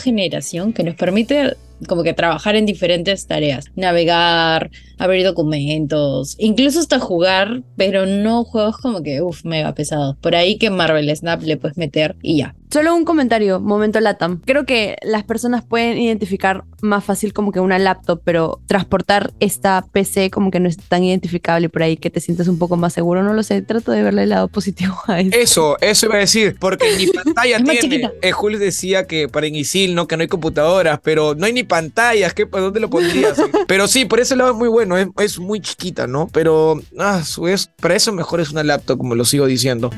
generación 0.02 0.72
que 0.72 0.82
nos 0.82 0.94
permite 0.94 1.54
como 1.88 2.02
que 2.02 2.14
trabajar 2.14 2.56
en 2.56 2.66
diferentes 2.66 3.26
tareas, 3.26 3.66
navegar, 3.76 4.70
abrir 5.00 5.24
documentos, 5.24 6.36
incluso 6.38 6.78
hasta 6.78 7.00
jugar, 7.00 7.62
pero 7.76 8.06
no 8.06 8.44
juegos 8.44 8.76
como 8.76 9.02
que, 9.02 9.22
uff, 9.22 9.44
mega 9.44 9.74
pesados. 9.74 10.16
Por 10.20 10.36
ahí 10.36 10.58
que 10.58 10.70
Marvel 10.70 11.14
Snap 11.16 11.42
le 11.42 11.56
puedes 11.56 11.76
meter 11.76 12.16
y 12.22 12.38
ya. 12.38 12.54
Solo 12.72 12.94
un 12.94 13.04
comentario, 13.04 13.58
momento 13.58 13.98
Latam. 13.98 14.40
Creo 14.46 14.64
que 14.64 14.96
las 15.02 15.24
personas 15.24 15.64
pueden 15.64 15.98
identificar 15.98 16.62
más 16.82 17.04
fácil 17.04 17.32
como 17.32 17.50
que 17.50 17.58
una 17.58 17.80
laptop, 17.80 18.20
pero 18.24 18.60
transportar 18.68 19.32
esta 19.40 19.84
PC 19.90 20.30
como 20.30 20.52
que 20.52 20.60
no 20.60 20.68
es 20.68 20.76
tan 20.76 21.02
identificable 21.02 21.68
por 21.68 21.82
ahí 21.82 21.96
que 21.96 22.10
te 22.10 22.20
sientes 22.20 22.46
un 22.46 22.60
poco 22.60 22.76
más 22.76 22.92
seguro. 22.92 23.24
No 23.24 23.34
lo 23.34 23.42
sé, 23.42 23.60
trato 23.62 23.90
de 23.90 24.04
verle 24.04 24.22
el 24.22 24.28
lado 24.28 24.46
positivo 24.46 24.94
a 25.08 25.20
eso. 25.20 25.36
Eso, 25.36 25.76
eso 25.80 26.06
iba 26.06 26.14
a 26.14 26.18
decir, 26.18 26.56
porque 26.60 26.86
ni 26.96 27.06
pantalla 27.12 27.58
tiene. 27.58 28.08
Eh, 28.22 28.30
Julio 28.30 28.60
decía 28.60 29.04
que 29.08 29.28
para 29.28 29.48
Inisil, 29.48 29.96
¿no? 29.96 30.06
Que 30.06 30.16
no 30.16 30.22
hay 30.22 30.28
computadoras, 30.28 31.00
pero 31.02 31.34
no 31.34 31.46
hay 31.46 31.52
ni 31.52 31.64
pantallas. 31.64 32.34
¿qué, 32.34 32.44
¿Dónde 32.44 32.78
lo 32.78 32.88
pondrías? 32.88 33.36
pero 33.66 33.88
sí, 33.88 34.04
por 34.04 34.20
ese 34.20 34.36
lado 34.36 34.52
es 34.52 34.56
muy 34.56 34.68
bueno, 34.68 34.89
es, 34.96 35.38
muy 35.38 35.60
chiquita, 35.60 36.06
¿no? 36.06 36.28
Pero 36.32 36.80
ah, 36.98 37.22
es, 37.48 37.70
para 37.80 37.94
eso 37.94 38.12
mejor 38.12 38.40
es 38.40 38.50
una 38.50 38.62
laptop, 38.62 38.98
como 38.98 39.14
lo 39.14 39.24
sigo 39.24 39.46
diciendo. 39.46 39.90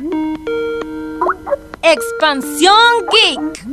Expansión 1.83 2.75
Geek. 3.11 3.67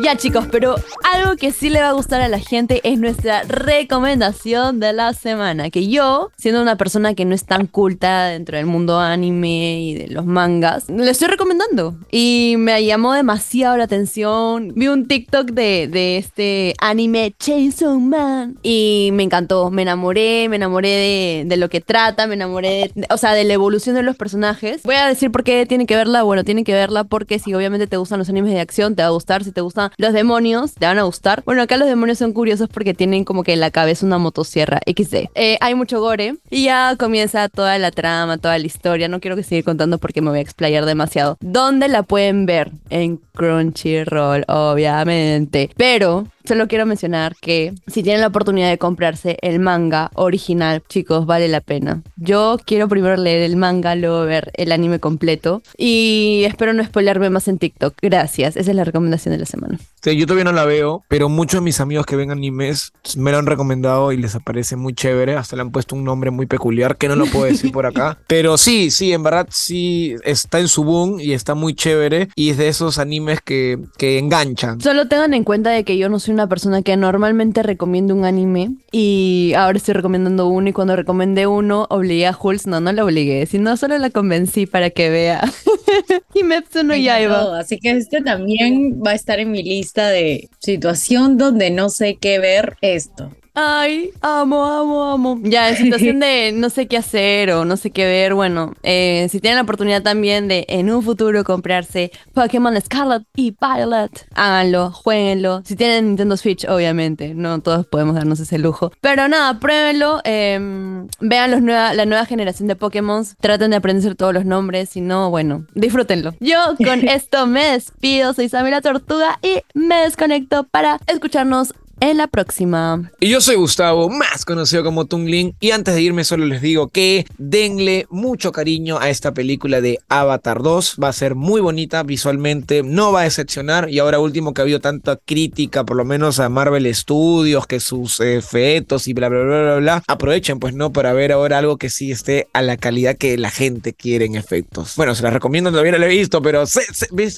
Ya 0.00 0.16
chicos, 0.16 0.46
pero 0.52 0.76
algo 1.12 1.34
que 1.34 1.50
sí 1.50 1.70
le 1.70 1.80
va 1.80 1.88
a 1.88 1.92
gustar 1.92 2.20
a 2.20 2.28
la 2.28 2.38
gente 2.38 2.80
es 2.84 3.00
nuestra 3.00 3.42
recomendación 3.42 4.78
de 4.78 4.92
la 4.92 5.12
semana. 5.12 5.70
Que 5.70 5.88
yo, 5.88 6.30
siendo 6.36 6.62
una 6.62 6.76
persona 6.76 7.14
que 7.14 7.24
no 7.24 7.34
es 7.34 7.44
tan 7.44 7.66
culta 7.66 8.26
dentro 8.26 8.56
del 8.56 8.66
mundo 8.66 9.00
anime 9.00 9.80
y 9.80 9.94
de 9.94 10.06
los 10.06 10.24
mangas, 10.24 10.88
le 10.88 11.10
estoy 11.10 11.26
recomendando. 11.26 11.96
Y 12.12 12.54
me 12.58 12.84
llamó 12.84 13.12
demasiado 13.12 13.76
la 13.76 13.84
atención. 13.84 14.72
Vi 14.76 14.86
un 14.86 15.08
TikTok 15.08 15.50
de, 15.50 15.88
de 15.88 16.18
este 16.18 16.74
anime 16.78 17.34
Chainsaw 17.36 17.98
Man 17.98 18.56
y 18.62 19.10
me 19.14 19.24
encantó. 19.24 19.72
Me 19.72 19.82
enamoré, 19.82 20.48
me 20.48 20.56
enamoré 20.56 20.90
de, 20.90 21.44
de 21.44 21.56
lo 21.56 21.68
que 21.68 21.80
trata, 21.80 22.28
me 22.28 22.34
enamoré, 22.34 22.92
o 23.10 23.16
sea, 23.16 23.32
de 23.32 23.42
la 23.42 23.54
evolución 23.54 23.96
de 23.96 24.04
los 24.04 24.14
personajes. 24.14 24.84
Voy 24.84 24.94
a 24.94 25.08
decir 25.08 25.32
por 25.32 25.42
qué 25.42 25.66
tiene 25.66 25.86
que 25.86 25.96
verla. 25.96 26.22
Bueno, 26.22 26.44
tiene 26.44 26.62
que 26.62 26.72
verla 26.72 27.02
porque 27.02 27.40
si 27.40 27.52
obviamente 27.52 27.88
te 27.88 27.96
gustan 27.96 28.20
los 28.20 28.28
animes 28.28 28.52
de 28.52 28.60
acción, 28.60 28.94
te 28.94 29.02
va 29.02 29.08
a 29.08 29.12
gustar. 29.12 29.42
Si 29.42 29.50
te 29.50 29.60
gustan 29.60 29.87
los 29.96 30.12
demonios, 30.12 30.74
te 30.74 30.86
van 30.86 30.98
a 30.98 31.02
gustar. 31.02 31.42
Bueno, 31.44 31.62
acá 31.62 31.76
los 31.76 31.88
demonios 31.88 32.18
son 32.18 32.32
curiosos 32.32 32.68
porque 32.68 32.94
tienen 32.94 33.24
como 33.24 33.42
que 33.44 33.52
en 33.52 33.60
la 33.60 33.70
cabeza 33.70 34.06
una 34.06 34.18
motosierra 34.18 34.80
XD. 34.86 35.28
Eh, 35.34 35.58
hay 35.60 35.74
mucho 35.74 36.00
gore 36.00 36.36
y 36.50 36.64
ya 36.64 36.96
comienza 36.98 37.48
toda 37.48 37.78
la 37.78 37.90
trama, 37.90 38.38
toda 38.38 38.58
la 38.58 38.66
historia. 38.66 39.08
No 39.08 39.20
quiero 39.20 39.36
que 39.36 39.42
siga 39.42 39.62
contando 39.62 39.98
porque 39.98 40.20
me 40.20 40.30
voy 40.30 40.38
a 40.38 40.42
explayar 40.42 40.84
demasiado. 40.84 41.36
¿Dónde 41.40 41.88
la 41.88 42.02
pueden 42.02 42.46
ver? 42.46 42.72
En 42.90 43.18
Crunchyroll, 43.34 44.44
obviamente. 44.48 45.70
Pero 45.76 46.26
Solo 46.48 46.66
quiero 46.66 46.86
mencionar 46.86 47.36
que 47.36 47.74
si 47.88 48.02
tienen 48.02 48.22
la 48.22 48.28
oportunidad 48.28 48.70
de 48.70 48.78
comprarse 48.78 49.36
el 49.42 49.58
manga 49.58 50.10
original, 50.14 50.82
chicos, 50.88 51.26
vale 51.26 51.46
la 51.46 51.60
pena. 51.60 52.00
Yo 52.16 52.56
quiero 52.64 52.88
primero 52.88 53.18
leer 53.18 53.42
el 53.42 53.56
manga, 53.56 53.94
luego 53.94 54.22
ver 54.22 54.50
el 54.54 54.72
anime 54.72 54.98
completo 54.98 55.60
y 55.76 56.44
espero 56.46 56.72
no 56.72 56.82
spoilerme 56.82 57.28
más 57.28 57.48
en 57.48 57.58
TikTok. 57.58 57.96
Gracias, 58.00 58.56
esa 58.56 58.70
es 58.70 58.74
la 58.74 58.84
recomendación 58.84 59.34
de 59.34 59.40
la 59.40 59.44
semana. 59.44 59.78
Sí, 60.00 60.16
yo 60.16 60.24
todavía 60.24 60.44
no 60.44 60.52
la 60.52 60.64
veo, 60.64 61.04
pero 61.08 61.28
muchos 61.28 61.60
de 61.60 61.64
mis 61.64 61.80
amigos 61.80 62.06
que 62.06 62.16
ven 62.16 62.30
animes 62.30 62.92
me 63.18 63.30
lo 63.30 63.38
han 63.38 63.46
recomendado 63.46 64.12
y 64.12 64.16
les 64.16 64.34
aparece 64.34 64.76
muy 64.76 64.94
chévere. 64.94 65.36
Hasta 65.36 65.54
le 65.54 65.60
han 65.60 65.70
puesto 65.70 65.96
un 65.96 66.04
nombre 66.04 66.30
muy 66.30 66.46
peculiar 66.46 66.96
que 66.96 67.08
no 67.08 67.16
lo 67.16 67.26
puedo 67.26 67.44
decir 67.44 67.72
por 67.72 67.84
acá. 67.84 68.16
Pero 68.26 68.56
sí, 68.56 68.90
sí, 68.90 69.12
en 69.12 69.22
verdad 69.22 69.48
sí 69.50 70.14
está 70.24 70.60
en 70.60 70.68
su 70.68 70.82
boom 70.82 71.20
y 71.20 71.34
está 71.34 71.54
muy 71.54 71.74
chévere 71.74 72.30
y 72.36 72.48
es 72.48 72.56
de 72.56 72.68
esos 72.68 72.96
animes 72.96 73.42
que, 73.42 73.78
que 73.98 74.18
enganchan. 74.18 74.80
Solo 74.80 75.08
tengan 75.08 75.34
en 75.34 75.44
cuenta 75.44 75.68
de 75.68 75.84
que 75.84 75.98
yo 75.98 76.08
no 76.08 76.18
soy 76.18 76.37
una 76.38 76.48
persona 76.48 76.82
que 76.82 76.96
normalmente 76.96 77.64
recomienda 77.64 78.14
un 78.14 78.24
anime 78.24 78.76
y 78.92 79.54
ahora 79.56 79.76
estoy 79.76 79.94
recomendando 79.94 80.46
uno 80.46 80.68
y 80.68 80.72
cuando 80.72 80.94
recomendé 80.94 81.48
uno 81.48 81.88
obligué 81.90 82.28
a 82.28 82.32
Jules, 82.32 82.68
no, 82.68 82.80
no 82.80 82.92
lo 82.92 83.04
obligué, 83.04 83.44
sino 83.46 83.76
solo 83.76 83.98
la 83.98 84.10
convencí 84.10 84.66
para 84.66 84.90
que 84.90 85.10
vea. 85.10 85.42
y 86.34 86.44
Mepsu 86.44 86.84
no 86.84 86.94
iba. 86.94 87.58
Así 87.58 87.80
que 87.80 87.90
este 87.90 88.22
también 88.22 89.02
va 89.04 89.10
a 89.10 89.14
estar 89.14 89.40
en 89.40 89.50
mi 89.50 89.64
lista 89.64 90.10
de 90.10 90.48
situación 90.60 91.38
donde 91.38 91.72
no 91.72 91.90
sé 91.90 92.18
qué 92.20 92.38
ver 92.38 92.76
esto. 92.82 93.32
Ay, 93.60 94.12
amo, 94.20 94.64
amo, 94.64 95.10
amo. 95.10 95.40
Ya, 95.42 95.68
en 95.68 95.76
situación 95.76 96.20
de 96.20 96.52
no 96.54 96.70
sé 96.70 96.86
qué 96.86 96.96
hacer 96.96 97.50
o 97.50 97.64
no 97.64 97.76
sé 97.76 97.90
qué 97.90 98.04
ver, 98.04 98.32
bueno, 98.32 98.72
eh, 98.84 99.26
si 99.32 99.40
tienen 99.40 99.56
la 99.56 99.62
oportunidad 99.62 100.00
también 100.00 100.46
de 100.46 100.64
en 100.68 100.92
un 100.92 101.02
futuro 101.02 101.42
comprarse 101.42 102.12
Pokémon 102.34 102.80
Scarlet 102.80 103.24
y 103.34 103.56
Violet, 103.60 104.28
háganlo, 104.36 104.92
jueguenlo. 104.92 105.62
Si 105.64 105.74
tienen 105.74 106.06
Nintendo 106.06 106.36
Switch, 106.36 106.68
obviamente, 106.68 107.34
no 107.34 107.60
todos 107.60 107.84
podemos 107.84 108.14
darnos 108.14 108.38
ese 108.38 108.58
lujo. 108.58 108.92
Pero 109.00 109.26
nada, 109.26 109.58
pruébenlo, 109.58 110.20
em, 110.22 111.08
vean 111.18 111.50
los 111.50 111.60
nueva, 111.60 111.94
la 111.94 112.06
nueva 112.06 112.26
generación 112.26 112.68
de 112.68 112.76
Pokémon, 112.76 113.24
traten 113.40 113.72
de 113.72 113.78
aprenderse 113.78 114.14
todos 114.14 114.32
los 114.32 114.44
nombres, 114.44 114.90
si 114.90 115.00
no, 115.00 115.30
bueno, 115.30 115.66
disfrútenlo. 115.74 116.32
Yo 116.38 116.60
con 116.76 117.00
esto 117.08 117.48
me 117.48 117.72
despido, 117.72 118.34
soy 118.34 118.48
Samira 118.48 118.82
Tortuga 118.82 119.40
y 119.42 119.62
me 119.74 120.02
desconecto 120.02 120.62
para 120.62 121.00
escucharnos 121.08 121.74
en 122.00 122.16
la 122.16 122.26
próxima. 122.26 123.10
Y 123.20 123.28
yo 123.28 123.40
soy 123.40 123.56
Gustavo, 123.56 124.08
más 124.08 124.44
conocido 124.44 124.84
como 124.84 125.06
Tungling, 125.06 125.54
y 125.60 125.70
antes 125.70 125.94
de 125.94 126.02
irme 126.02 126.24
solo 126.24 126.46
les 126.46 126.62
digo 126.62 126.88
que 126.88 127.26
denle 127.38 128.06
mucho 128.10 128.52
cariño 128.52 128.98
a 128.98 129.10
esta 129.10 129.32
película 129.32 129.80
de 129.80 129.98
Avatar 130.08 130.62
2, 130.62 130.96
va 131.02 131.08
a 131.08 131.12
ser 131.12 131.34
muy 131.34 131.60
bonita 131.60 132.02
visualmente, 132.02 132.82
no 132.82 133.12
va 133.12 133.22
a 133.22 133.24
decepcionar, 133.24 133.90
y 133.90 133.98
ahora 133.98 134.18
último 134.18 134.54
que 134.54 134.60
ha 134.60 134.64
habido 134.64 134.80
tanta 134.80 135.16
crítica, 135.16 135.84
por 135.84 135.96
lo 135.96 136.04
menos 136.04 136.40
a 136.40 136.48
Marvel 136.48 136.92
Studios, 136.94 137.66
que 137.66 137.80
sus 137.80 138.20
efectos 138.20 139.08
y 139.08 139.12
bla, 139.12 139.28
bla, 139.28 139.42
bla, 139.42 139.62
bla, 139.62 139.76
bla, 139.76 140.02
aprovechen 140.06 140.58
pues 140.58 140.74
no 140.74 140.92
para 140.92 141.12
ver 141.12 141.32
ahora 141.32 141.58
algo 141.58 141.76
que 141.76 141.90
sí 141.90 142.12
esté 142.12 142.48
a 142.52 142.62
la 142.62 142.76
calidad 142.76 143.16
que 143.16 143.36
la 143.36 143.50
gente 143.50 143.92
quiere 143.92 144.24
en 144.24 144.36
efectos. 144.36 144.94
Bueno, 144.96 145.14
se 145.14 145.22
las 145.22 145.32
recomiendo, 145.32 145.70
todavía 145.70 145.92
no 145.92 145.98
la 145.98 146.06
he 146.06 146.10
visto, 146.10 146.42
pero 146.42 146.64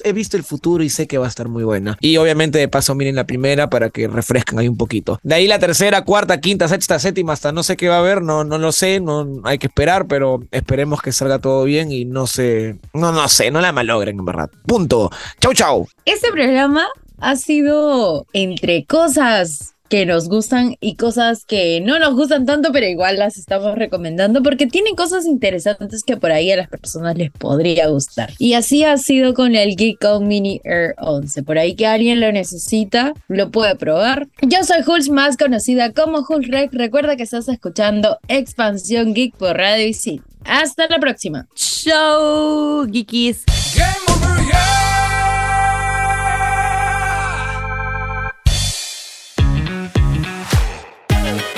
he 0.03 0.13
visto 0.13 0.37
el 0.37 0.43
futuro 0.43 0.83
y 0.83 0.89
sé 0.89 1.07
que 1.07 1.17
va 1.17 1.25
a 1.25 1.29
estar 1.29 1.47
muy 1.47 1.63
buena. 1.63 1.97
Y 2.01 2.17
obviamente 2.17 2.59
de 2.59 2.67
paso 2.67 2.95
miren 2.95 3.15
la 3.15 3.25
primera 3.25 3.69
para 3.69 3.89
que 3.89 4.07
refresquen 4.07 4.50
ahí 4.59 4.67
un 4.67 4.77
poquito. 4.77 5.19
De 5.23 5.35
ahí 5.35 5.47
la 5.47 5.59
tercera, 5.59 6.03
cuarta, 6.03 6.39
quinta, 6.39 6.67
sexta, 6.67 6.99
séptima, 6.99 7.33
hasta 7.33 7.51
no 7.51 7.63
sé 7.63 7.77
qué 7.77 7.87
va 7.89 7.95
a 7.95 7.99
haber, 7.99 8.21
no, 8.21 8.43
no 8.43 8.57
lo 8.57 8.71
sé, 8.71 8.99
no 8.99 9.41
hay 9.43 9.57
que 9.57 9.67
esperar, 9.67 10.07
pero 10.07 10.41
esperemos 10.51 11.01
que 11.01 11.11
salga 11.11 11.39
todo 11.39 11.63
bien 11.63 11.91
y 11.91 12.05
no 12.05 12.27
sé, 12.27 12.77
no, 12.93 13.11
no 13.11 13.27
sé, 13.27 13.51
no 13.51 13.61
la 13.61 13.71
malogren 13.71 14.19
en 14.19 14.25
verdad. 14.25 14.49
Punto. 14.65 15.09
Chau, 15.39 15.53
chau. 15.53 15.87
Este 16.05 16.31
programa 16.31 16.87
ha 17.19 17.35
sido 17.35 18.25
entre 18.33 18.85
cosas 18.85 19.75
que 19.91 20.05
nos 20.05 20.29
gustan 20.29 20.77
y 20.79 20.95
cosas 20.95 21.43
que 21.43 21.81
no 21.81 21.99
nos 21.99 22.15
gustan 22.15 22.45
tanto, 22.45 22.71
pero 22.71 22.87
igual 22.87 23.19
las 23.19 23.35
estamos 23.35 23.75
recomendando 23.75 24.41
porque 24.41 24.65
tienen 24.65 24.95
cosas 24.95 25.25
interesantes 25.25 26.03
que 26.03 26.15
por 26.15 26.31
ahí 26.31 26.49
a 26.49 26.55
las 26.55 26.69
personas 26.69 27.17
les 27.17 27.29
podría 27.29 27.89
gustar. 27.89 28.31
Y 28.39 28.53
así 28.53 28.85
ha 28.85 28.97
sido 28.97 29.33
con 29.33 29.53
el 29.53 29.75
Geek 29.75 29.99
Mini 30.21 30.61
Air 30.63 30.95
11. 30.97 31.43
Por 31.43 31.57
ahí 31.57 31.75
que 31.75 31.87
alguien 31.87 32.21
lo 32.21 32.31
necesita, 32.31 33.13
lo 33.27 33.51
puede 33.51 33.75
probar. 33.75 34.29
Yo 34.41 34.63
soy 34.63 34.77
Hulz, 34.87 35.09
más 35.09 35.35
conocida 35.35 35.91
como 35.91 36.25
Hulz 36.27 36.47
Rec. 36.47 36.71
Recuerda 36.71 37.17
que 37.17 37.23
estás 37.23 37.49
escuchando 37.49 38.17
Expansión 38.29 39.13
Geek 39.13 39.35
por 39.35 39.57
Radio 39.57 39.87
y 39.87 39.93
sí. 39.93 40.21
Hasta 40.45 40.87
la 40.87 40.99
próxima. 40.99 41.49
Chau, 41.53 42.87
geekies. 42.89 43.43